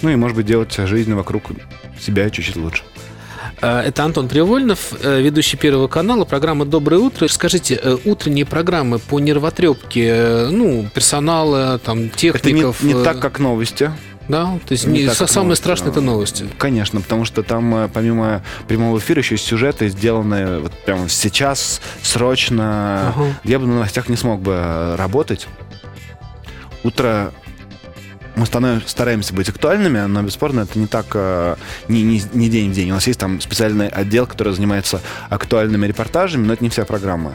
Ну 0.00 0.10
и, 0.10 0.16
может 0.16 0.36
быть, 0.36 0.46
делать 0.46 0.74
жизнь 0.74 1.12
вокруг 1.12 1.44
себя 2.00 2.30
чуть-чуть 2.30 2.56
лучше. 2.56 2.82
А, 3.60 3.82
Это 3.82 4.04
Антон 4.04 4.28
Привольнов, 4.28 4.92
э, 5.02 5.20
ведущий 5.20 5.56
Первого 5.56 5.86
канала, 5.86 6.24
программа 6.24 6.64
«Доброе 6.64 6.98
утро». 6.98 7.28
Скажите, 7.28 7.78
э, 7.80 7.96
утренние 8.04 8.44
программы 8.44 8.98
по 8.98 9.20
нервотрепке, 9.20 10.48
ну, 10.50 10.88
персонала, 10.92 11.78
там, 11.78 11.98
Это 11.98 12.04
не, 12.04 12.10
техников... 12.10 12.82
не 12.82 12.94
так, 13.04 13.20
как 13.20 13.38
новости. 13.38 13.92
Да, 14.28 14.58
то 14.66 14.72
есть 14.72 14.86
Не 14.86 15.00
не- 15.00 15.06
так, 15.06 15.16
са- 15.16 15.18
как 15.20 15.28
самое 15.30 15.46
новости, 15.48 15.62
страшное– 15.62 15.90
это 15.90 16.00
но- 16.00 16.12
новости. 16.12 16.46
Конечно, 16.58 17.00
потому 17.00 17.24
что 17.24 17.42
там 17.42 17.74
э, 17.74 17.88
помимо 17.92 18.42
прямого 18.68 18.98
эфира 18.98 19.20
еще 19.20 19.34
есть 19.34 19.44
сюжеты, 19.46 19.88
сделанные 19.88 20.60
вот 20.60 20.72
прямо 20.84 21.08
сейчас, 21.08 21.80
срочно. 22.02 23.10
Ага. 23.16 23.24
Я 23.44 23.58
бы 23.58 23.66
на 23.66 23.74
новостях 23.74 24.08
не 24.08 24.16
смог 24.16 24.40
бы 24.40 24.52
э, 24.54 24.94
работать. 24.96 25.48
Утро 26.84 27.32
мы 28.34 28.46
станов- 28.46 28.84
стараемся 28.88 29.34
быть 29.34 29.48
актуальными, 29.48 30.00
но 30.06 30.22
бесспорно 30.22 30.60
это 30.60 30.78
не 30.78 30.86
так, 30.86 31.06
э, 31.14 31.56
не, 31.88 32.02
не- 32.02 32.22
не 32.32 32.48
день 32.48 32.70
в 32.70 32.74
день. 32.74 32.90
У 32.90 32.94
нас 32.94 33.06
есть 33.06 33.18
там 33.20 33.40
специальный 33.40 33.88
отдел, 33.88 34.26
который 34.26 34.52
занимается 34.54 35.00
актуальными 35.30 35.86
репортажами, 35.86 36.46
но 36.46 36.52
это 36.54 36.62
не 36.64 36.70
вся 36.70 36.84
программа. 36.84 37.34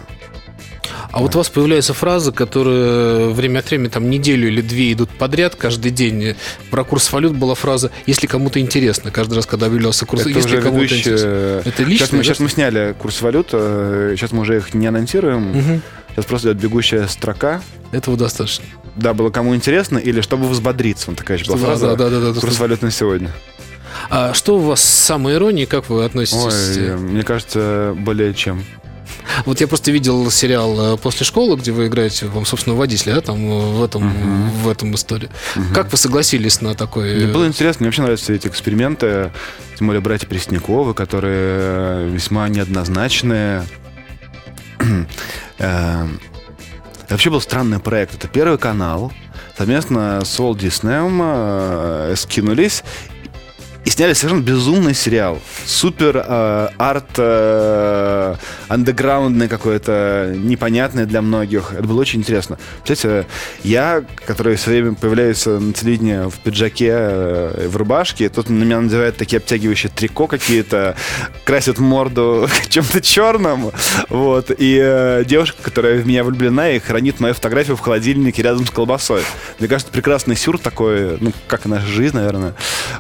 А 1.12 1.20
вот 1.22 1.34
у 1.36 1.38
вас 1.40 1.50
появляется 1.50 1.94
фраза, 1.94 2.32
которая 2.32 3.30
время 3.30 3.60
от 3.60 3.70
времени, 3.70 3.88
там, 3.88 4.10
неделю 4.10 4.48
или 4.50 4.62
две 4.62 4.92
идут 4.94 5.10
подряд, 5.10 5.56
каждый 5.56 5.90
день. 5.92 6.36
Про 6.70 6.84
курс 6.84 7.12
валют 7.12 7.34
была 7.34 7.56
фраза 7.56 7.92
«если 8.06 8.28
кому-то 8.28 8.60
интересно». 8.60 9.10
Каждый 9.10 9.36
раз, 9.36 9.46
когда 9.46 9.68
объявлялся 9.68 10.06
курс, 10.06 10.22
это 10.24 10.32
если 10.32 10.60
кому-то 10.60 10.84
ведущие- 10.84 11.00
интересно. 11.00 11.28
Это 11.66 11.72
Сейчас 11.78 11.88
лично, 11.88 12.08
мы, 12.12 12.18
да? 12.18 12.24
сейчас 12.24 12.40
мы 12.40 12.50
сняли 12.50 12.96
курс 13.00 13.22
валют, 13.22 13.50
э, 13.54 14.14
сейчас 14.18 14.32
мы 14.32 14.42
уже 14.42 14.58
их 14.58 14.74
не 14.74 14.86
анонсируем. 14.88 15.50
Мгм. 15.58 15.82
Сейчас 16.12 16.26
просто 16.26 16.50
идет 16.52 16.62
бегущая 16.62 17.08
строка. 17.08 17.62
Этого 17.92 18.18
достаточно. 18.18 18.66
Да, 18.96 19.14
было 19.14 19.30
кому 19.30 19.56
интересно, 19.56 19.98
или 19.98 20.22
чтобы 20.22 20.48
взбодриться. 20.50 21.10
Вот 21.10 21.18
такая 21.18 21.38
еще 21.38 21.48
была 21.48 21.58
фраза. 21.58 21.96
да, 21.96 21.96
да, 21.96 22.10
да, 22.10 22.20
да, 22.20 22.40
Курс 22.40 22.54
чтобы- 22.56 22.56
валют 22.56 22.82
на 22.82 22.92
сегодня. 22.92 23.32
А 24.10 24.34
что 24.34 24.58
у 24.58 24.60
вас 24.60 24.82
с 24.84 24.90
самой 25.06 25.36
иронией, 25.36 25.66
как 25.68 25.90
вы 25.90 26.04
относитесь? 26.06 26.78
Ой, 26.78 26.98
мне 26.98 27.24
кажется, 27.24 27.96
более 27.98 28.34
чем. 28.34 28.64
Вот 29.46 29.62
я 29.62 29.68
просто 29.68 29.92
видел 29.92 30.30
сериал 30.32 30.94
э, 30.94 30.98
«После 30.98 31.26
школы», 31.26 31.58
где 31.58 31.72
вы 31.72 31.88
играете, 31.88 32.28
вам, 32.28 32.46
собственно, 32.46 32.76
водителя, 32.76 33.16
да, 33.16 33.22
там 33.22 33.38
э, 33.50 33.60
в 33.74 33.84
этом, 33.84 34.50
в 34.64 34.70
этом 34.70 34.96
истории. 34.96 35.30
Как 35.74 35.92
вы 35.92 35.98
согласились 35.98 36.62
на 36.62 36.76
такой... 36.76 37.16
Мне 37.16 37.28
было 37.28 37.48
интересно, 37.48 37.84
мне 37.84 37.88
вообще 37.90 38.02
нравятся 38.02 38.34
эти 38.34 38.48
эксперименты, 38.48 39.32
тем 39.78 39.88
более 39.88 40.02
братья 40.02 40.28
Пресняковы, 40.28 40.94
которые 40.94 42.10
весьма 42.10 42.48
неоднозначные. 42.50 43.64
Эм, 45.60 46.20
Вообще 47.10 47.30
был 47.30 47.40
странный 47.40 47.80
проект. 47.80 48.16
Это 48.16 48.28
первый 48.28 48.58
канал. 48.58 49.14
Совместно 49.58 50.22
с 50.24 50.40
Walt 50.40 50.58
Disney 50.58 52.12
э, 52.12 52.16
скинулись 52.18 52.84
и 53.88 53.90
сняли 53.90 54.12
совершенно 54.12 54.42
безумный 54.42 54.94
сериал. 54.94 55.40
Супер 55.66 56.18
э, 56.18 56.68
арт 56.78 57.12
э, 57.20 58.36
андеграундный 58.68 59.48
какой-то, 59.48 60.34
непонятный 60.36 61.06
для 61.06 61.22
многих. 61.22 61.72
Это 61.72 61.84
было 61.84 62.02
очень 62.02 62.20
интересно. 62.20 62.60
Представляете, 62.84 63.30
я, 63.64 64.04
который 64.26 64.58
все 64.58 64.72
время 64.72 64.94
появляюсь 64.94 65.46
на 65.46 65.72
телевидении 65.72 66.30
в 66.30 66.34
пиджаке, 66.40 66.90
э, 66.92 67.68
в 67.70 67.78
рубашке, 67.78 68.28
тут 68.28 68.50
на 68.50 68.62
меня 68.62 68.82
надевают 68.82 69.16
такие 69.16 69.38
обтягивающие 69.38 69.90
трико 69.90 70.28
какие-то, 70.28 70.98
красят 71.46 71.80
морду 71.80 72.50
чем-то 72.68 73.00
черным, 73.00 73.72
вот, 74.10 74.52
и 74.52 74.82
э, 74.84 75.24
девушка, 75.26 75.60
которая 75.62 76.02
в 76.02 76.06
меня 76.06 76.26
влюблена 76.26 76.72
и 76.72 76.80
хранит 76.80 77.22
мою 77.22 77.34
фотографию 77.34 77.78
в 77.78 77.80
холодильнике 77.80 78.42
рядом 78.42 78.66
с 78.66 78.70
колбасой. 78.70 79.22
Мне 79.60 79.70
кажется, 79.70 79.94
прекрасный 79.94 80.36
сюр 80.36 80.58
такой, 80.58 81.18
ну, 81.22 81.32
как 81.48 81.66
и 81.66 81.70
наша 81.70 81.88
жизнь, 81.88 82.18
наверное. 82.18 82.54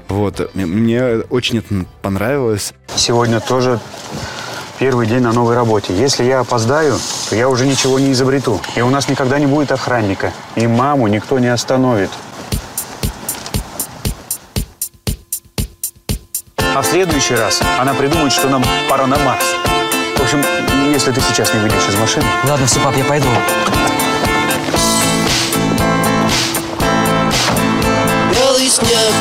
Вот, 0.07 0.49
мне 0.77 1.21
очень 1.29 1.59
это 1.59 1.85
понравилось. 2.01 2.73
Сегодня 2.95 3.39
тоже 3.39 3.79
первый 4.79 5.07
день 5.07 5.21
на 5.21 5.33
новой 5.33 5.55
работе. 5.55 5.93
Если 5.95 6.23
я 6.23 6.39
опоздаю, 6.39 6.97
то 7.29 7.35
я 7.35 7.49
уже 7.49 7.65
ничего 7.65 7.99
не 7.99 8.11
изобрету. 8.11 8.61
И 8.75 8.81
у 8.81 8.89
нас 8.89 9.09
никогда 9.09 9.39
не 9.39 9.47
будет 9.47 9.71
охранника. 9.71 10.31
И 10.55 10.67
маму 10.67 11.07
никто 11.07 11.39
не 11.39 11.47
остановит. 11.47 12.11
А 16.57 16.81
в 16.81 16.85
следующий 16.85 17.33
раз 17.33 17.59
она 17.79 17.93
придумает, 17.95 18.31
что 18.31 18.49
нам 18.49 18.63
пора 18.87 19.07
на 19.07 19.17
Марс. 19.17 19.45
В 20.15 20.21
общем, 20.21 20.43
если 20.93 21.11
ты 21.11 21.21
сейчас 21.21 21.53
не 21.53 21.59
выйдешь 21.59 21.87
из 21.89 21.95
машины... 21.95 22.25
Ладно, 22.47 22.67
все, 22.67 22.79
пап, 22.79 22.95
я 22.95 23.03
пойду. 23.03 23.27
Белый 28.31 28.69
снег, 28.69 29.13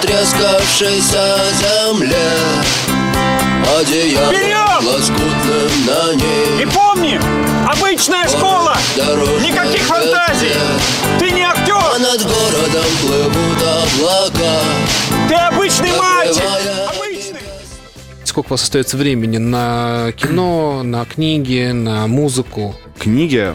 растрескавшейся 0.00 1.36
земле 1.58 2.16
Одеяло 3.78 4.32
Вперед! 4.32 4.82
лоскутным 4.82 5.86
на 5.86 6.14
ней 6.14 6.62
И 6.62 6.66
помни, 6.66 7.20
обычная 7.70 8.26
школа! 8.28 8.76
Никаких 9.42 9.82
фантазий! 9.82 10.54
Ты 11.18 11.30
не 11.30 11.42
А 11.42 11.50
актер! 11.52 12.00
над 12.00 12.22
городом 12.22 12.84
плывут 13.00 13.62
облака 13.62 14.60
Ты 15.28 15.34
обычный 15.34 15.92
мальчик! 15.98 16.42
Обычный! 16.96 17.40
Сколько 18.24 18.48
у 18.48 18.50
вас 18.52 18.62
остается 18.62 18.96
времени 18.96 19.38
на 19.38 20.12
кино, 20.16 20.82
на 20.82 21.04
книги, 21.04 21.72
на 21.72 22.06
музыку? 22.06 22.74
Книги, 22.98 23.54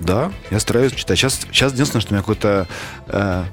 да, 0.00 0.32
я 0.50 0.58
стараюсь 0.60 0.92
читать. 0.92 1.18
Сейчас, 1.18 1.40
сейчас 1.50 1.72
единственное, 1.72 2.00
что 2.00 2.10
у 2.10 2.14
меня 2.14 2.22
какой-то... 2.22 2.66
э, 3.08 3.44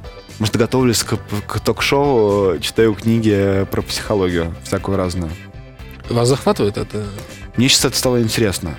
может, 0.43 0.57
готовлюсь 0.57 1.03
к, 1.03 1.15
к 1.47 1.59
ток-шоу, 1.61 2.59
читаю 2.59 2.93
книги 2.95 3.65
про 3.71 3.81
психологию, 3.81 4.53
всякую 4.65 4.97
разную. 4.97 5.31
Вас 6.09 6.27
захватывает 6.27 6.75
это? 6.77 7.05
Мне 7.55 7.69
сейчас 7.69 7.85
это 7.85 7.95
стало 7.97 8.21
интересно. 8.21 8.75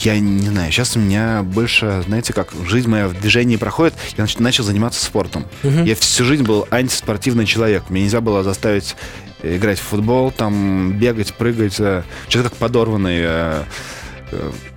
Я 0.00 0.18
не 0.18 0.48
знаю, 0.48 0.72
сейчас 0.72 0.96
у 0.96 0.98
меня 0.98 1.44
больше, 1.44 2.02
знаете, 2.08 2.32
как 2.32 2.48
жизнь 2.68 2.88
моя 2.90 3.06
в 3.06 3.12
движении 3.20 3.54
проходит, 3.54 3.94
я 4.18 4.24
нач- 4.24 4.42
начал 4.42 4.64
заниматься 4.64 5.04
спортом. 5.04 5.46
Я 5.62 5.94
всю 5.94 6.24
жизнь 6.24 6.42
был 6.42 6.66
антиспортивный 6.72 7.46
человек. 7.46 7.84
Мне 7.88 8.02
нельзя 8.02 8.20
было 8.20 8.42
заставить 8.42 8.96
э, 9.42 9.58
играть 9.58 9.78
в 9.78 9.82
футбол, 9.84 10.32
там, 10.32 10.98
бегать, 10.98 11.32
прыгать. 11.34 11.76
э, 11.78 12.02
Что-то 12.28 12.48
как 12.50 12.58
подорванный. 12.58 13.18
э, 13.20 13.62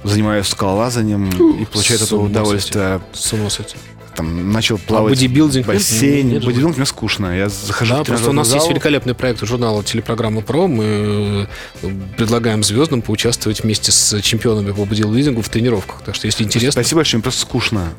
Занимаюсь 0.03 0.45
скалолазанием 0.45 1.29
и 1.59 1.65
получаю 1.65 1.99
ума 2.11 2.25
удовольствие. 2.25 3.01
С 3.11 3.33
ума 3.33 3.49
сойти. 3.49 3.75
Там, 4.19 4.51
начал 4.51 4.77
плавать 4.77 5.13
бодибилдинг 5.13 5.65
в 5.67 5.69
нет? 5.71 6.45
бодибилдинг 6.45 6.77
мне 6.77 6.85
скучно. 6.85 7.37
Я 7.37 7.49
захожу 7.49 7.95
Да, 7.95 8.03
в 8.03 8.07
просто 8.07 8.29
у 8.29 8.33
нас 8.33 8.47
тренажерный 8.47 8.55
есть 8.55 8.65
зал. 8.65 8.69
великолепный 8.71 9.13
проект 9.15 9.45
журнала 9.45 9.83
телепрограмма 9.83 10.41
ПРО. 10.41 10.67
Мы 10.67 11.47
э, 11.83 11.87
предлагаем 12.17 12.63
звездам 12.63 13.01
поучаствовать 13.01 13.63
вместе 13.63 13.91
с 13.91 14.21
чемпионами 14.21 14.71
по 14.71 14.85
бодибилдингу 14.85 15.41
в 15.41 15.49
тренировках. 15.49 16.01
Так 16.05 16.15
что, 16.15 16.27
если 16.27 16.43
интересно, 16.43 16.81
Спасибо 16.81 16.99
большое, 16.99 17.17
мне 17.19 17.23
просто 17.23 17.41
скучно. 17.41 17.89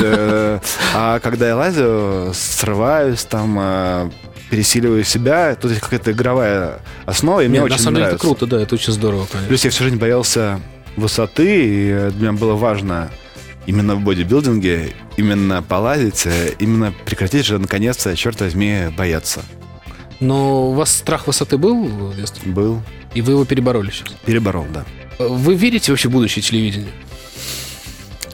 Э, 0.00 0.58
А 0.94 1.18
когда 1.20 1.48
я 1.48 1.56
лазю, 1.56 2.32
срываюсь, 2.34 3.22
там 3.24 3.56
э, 3.58 4.10
пересиливаю 4.50 5.04
себя. 5.04 5.54
Тут 5.54 5.70
есть 5.70 5.82
какая-то 5.82 6.12
игровая 6.12 6.80
основа, 7.06 7.40
и 7.42 7.48
мне 7.48 7.58
Нет, 7.58 7.64
очень 7.66 7.76
на 7.76 7.78
самом 7.78 7.94
деле 7.96 8.04
нравится. 8.06 8.26
это 8.26 8.36
круто, 8.36 8.46
да, 8.46 8.60
это 8.62 8.74
очень 8.74 8.92
здорово, 8.92 9.26
конечно. 9.30 9.48
Плюс 9.48 9.64
я 9.64 9.70
всю 9.70 9.84
жизнь 9.84 9.96
боялся 9.96 10.60
высоты, 10.96 11.64
и 11.64 12.10
для 12.12 12.30
меня 12.30 12.32
было 12.32 12.54
важно 12.54 13.10
именно 13.70 13.94
в 13.94 14.00
бодибилдинге, 14.00 14.92
именно 15.16 15.62
полазить, 15.62 16.26
э, 16.26 16.54
именно 16.58 16.92
прекратить 17.04 17.46
же 17.46 17.58
наконец-то, 17.58 18.16
черт 18.16 18.40
возьми, 18.40 18.88
бояться. 18.96 19.42
Но 20.18 20.70
у 20.70 20.72
вас 20.74 20.90
страх 20.92 21.28
высоты 21.28 21.56
был 21.56 21.84
в 21.84 22.16
детстве? 22.16 22.50
Был. 22.50 22.82
И 23.14 23.22
вы 23.22 23.32
его 23.32 23.44
перебороли 23.44 23.90
сейчас? 23.92 24.08
Переборол, 24.26 24.66
да. 24.74 24.84
Вы 25.20 25.54
верите 25.54 25.92
вообще 25.92 26.08
в 26.08 26.12
будущее 26.12 26.42
телевидение? 26.42 26.90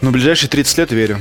Ну, 0.00 0.10
ближайшие 0.10 0.48
30 0.48 0.78
лет 0.78 0.92
верю. 0.92 1.18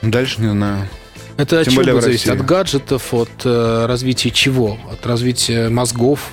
Дальше 0.00 0.40
не 0.40 0.50
знаю. 0.50 0.88
Это 1.36 1.58
от 1.58 1.64
Тем 1.64 1.74
чего 1.74 1.84
будет 1.84 1.96
в 1.96 2.02
зависеть? 2.02 2.28
России. 2.28 2.40
От 2.40 2.46
гаджетов, 2.46 3.14
от 3.14 3.30
э, 3.44 3.86
развития 3.86 4.30
чего? 4.30 4.78
От 4.90 5.04
развития 5.06 5.68
мозгов? 5.70 6.30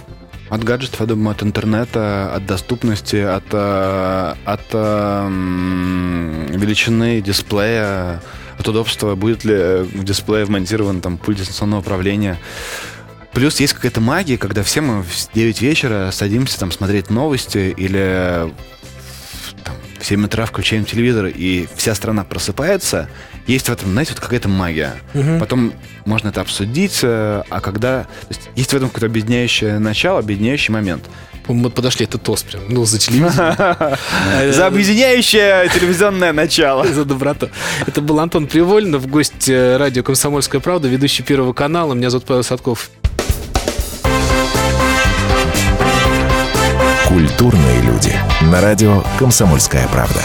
От 0.50 0.64
гаджетов, 0.64 1.02
я 1.02 1.06
думаю, 1.08 1.32
от 1.32 1.44
интернета, 1.44 2.34
от 2.34 2.46
доступности, 2.46 3.18
от, 3.18 3.44
э, 3.52 4.34
от 4.46 4.62
э, 4.72 5.26
м, 5.28 6.46
величины 6.48 7.22
дисплея, 7.22 8.22
от 8.58 8.68
удобства, 8.68 9.16
будет 9.16 9.44
ли 9.44 9.54
э, 9.54 9.84
в 9.84 10.04
дисплее 10.06 10.46
вмонтирован 10.46 11.02
там 11.02 11.18
пульт 11.18 11.38
дистанционного 11.40 11.82
управления. 11.82 12.38
Плюс 13.34 13.60
есть 13.60 13.74
какая-то 13.74 14.00
магия, 14.00 14.38
когда 14.38 14.64
все 14.64 14.80
мы 14.80 15.04
в 15.04 15.10
9 15.34 15.62
вечера 15.62 16.10
садимся 16.12 16.58
там 16.58 16.72
смотреть 16.72 17.10
новости 17.10 17.74
или 17.76 18.52
в- 19.98 20.00
там, 20.00 20.02
в 20.02 20.06
7 20.06 20.26
утра 20.26 20.46
включаем 20.46 20.86
телевизор, 20.86 21.28
и 21.28 21.68
вся 21.76 21.96
страна 21.96 22.24
просыпается. 22.24 23.08
Есть 23.48 23.70
в 23.70 23.72
этом, 23.72 23.92
знаете, 23.92 24.12
вот 24.14 24.20
какая-то 24.22 24.50
магия. 24.50 24.96
Мгм. 25.14 25.40
Потом 25.40 25.74
можно 26.06 26.30
это 26.30 26.42
обсудить, 26.42 27.00
э, 27.04 27.44
а 27.50 27.62
когда... 27.62 28.04
То 28.04 28.08
есть, 28.30 28.50
есть 28.56 28.72
в 28.72 28.76
этом 28.76 28.90
какое-то 28.90 29.08
объединяющее 29.08 29.80
начало, 29.80 30.20
объединяющий 30.20 30.74
момент. 30.74 31.06
Мы 31.48 31.70
подошли, 31.70 32.06
это 32.06 32.18
тост 32.18 32.46
прям, 32.46 32.64
ну, 32.68 32.84
за 32.84 33.00
телевизор. 33.00 33.56
За 34.52 34.68
объединяющее 34.68 35.70
телевизионное 35.74 36.34
начало. 36.34 36.86
За 36.94 37.06
доброту. 37.06 37.50
Это 37.86 38.02
был 38.02 38.20
Антон 38.20 38.48
Привольнов, 38.48 39.08
гость 39.08 39.48
э, 39.48 39.78
радио 39.78 40.04
«Комсомольская 40.04 40.60
правда», 40.60 40.90
ведущий 40.90 41.24
Первого 41.24 41.54
канала. 41.54 41.94
Меня 41.94 42.10
зовут 42.10 42.26
Павел 42.26 42.44
Садков. 42.44 42.90
Культурные 47.18 47.82
люди. 47.82 48.14
На 48.52 48.62
радио 48.62 49.02
«Комсомольская 49.18 49.88
правда». 49.88 50.22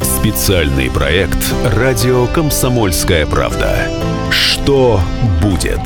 Специальный 0.00 0.90
проект 0.90 1.38
«Радио 1.76 2.26
Комсомольская 2.26 3.24
правда». 3.24 3.88
Что 4.32 5.00
будет? 5.40 5.78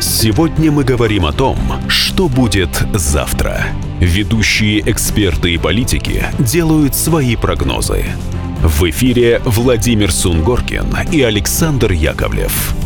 Сегодня 0.00 0.70
мы 0.70 0.84
говорим 0.84 1.26
о 1.26 1.32
том, 1.32 1.58
что 1.88 2.28
будет 2.28 2.70
завтра. 2.92 3.66
Ведущие 3.98 4.88
эксперты 4.88 5.54
и 5.54 5.58
политики 5.58 6.24
делают 6.38 6.94
свои 6.94 7.34
прогнозы. 7.34 8.04
В 8.62 8.88
эфире 8.90 9.42
Владимир 9.44 10.12
Сунгоркин 10.12 10.98
и 11.10 11.20
Александр 11.20 11.90
Яковлев. 11.90 12.76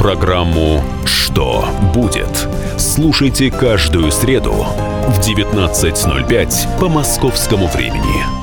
Программу 0.00 0.82
«Что 1.04 1.62
будет?» 1.92 2.48
слушайте 2.78 3.50
каждую 3.50 4.10
среду 4.10 4.54
в 4.54 5.20
19.05 5.20 6.78
по 6.80 6.88
московскому 6.88 7.66
времени. 7.66 8.39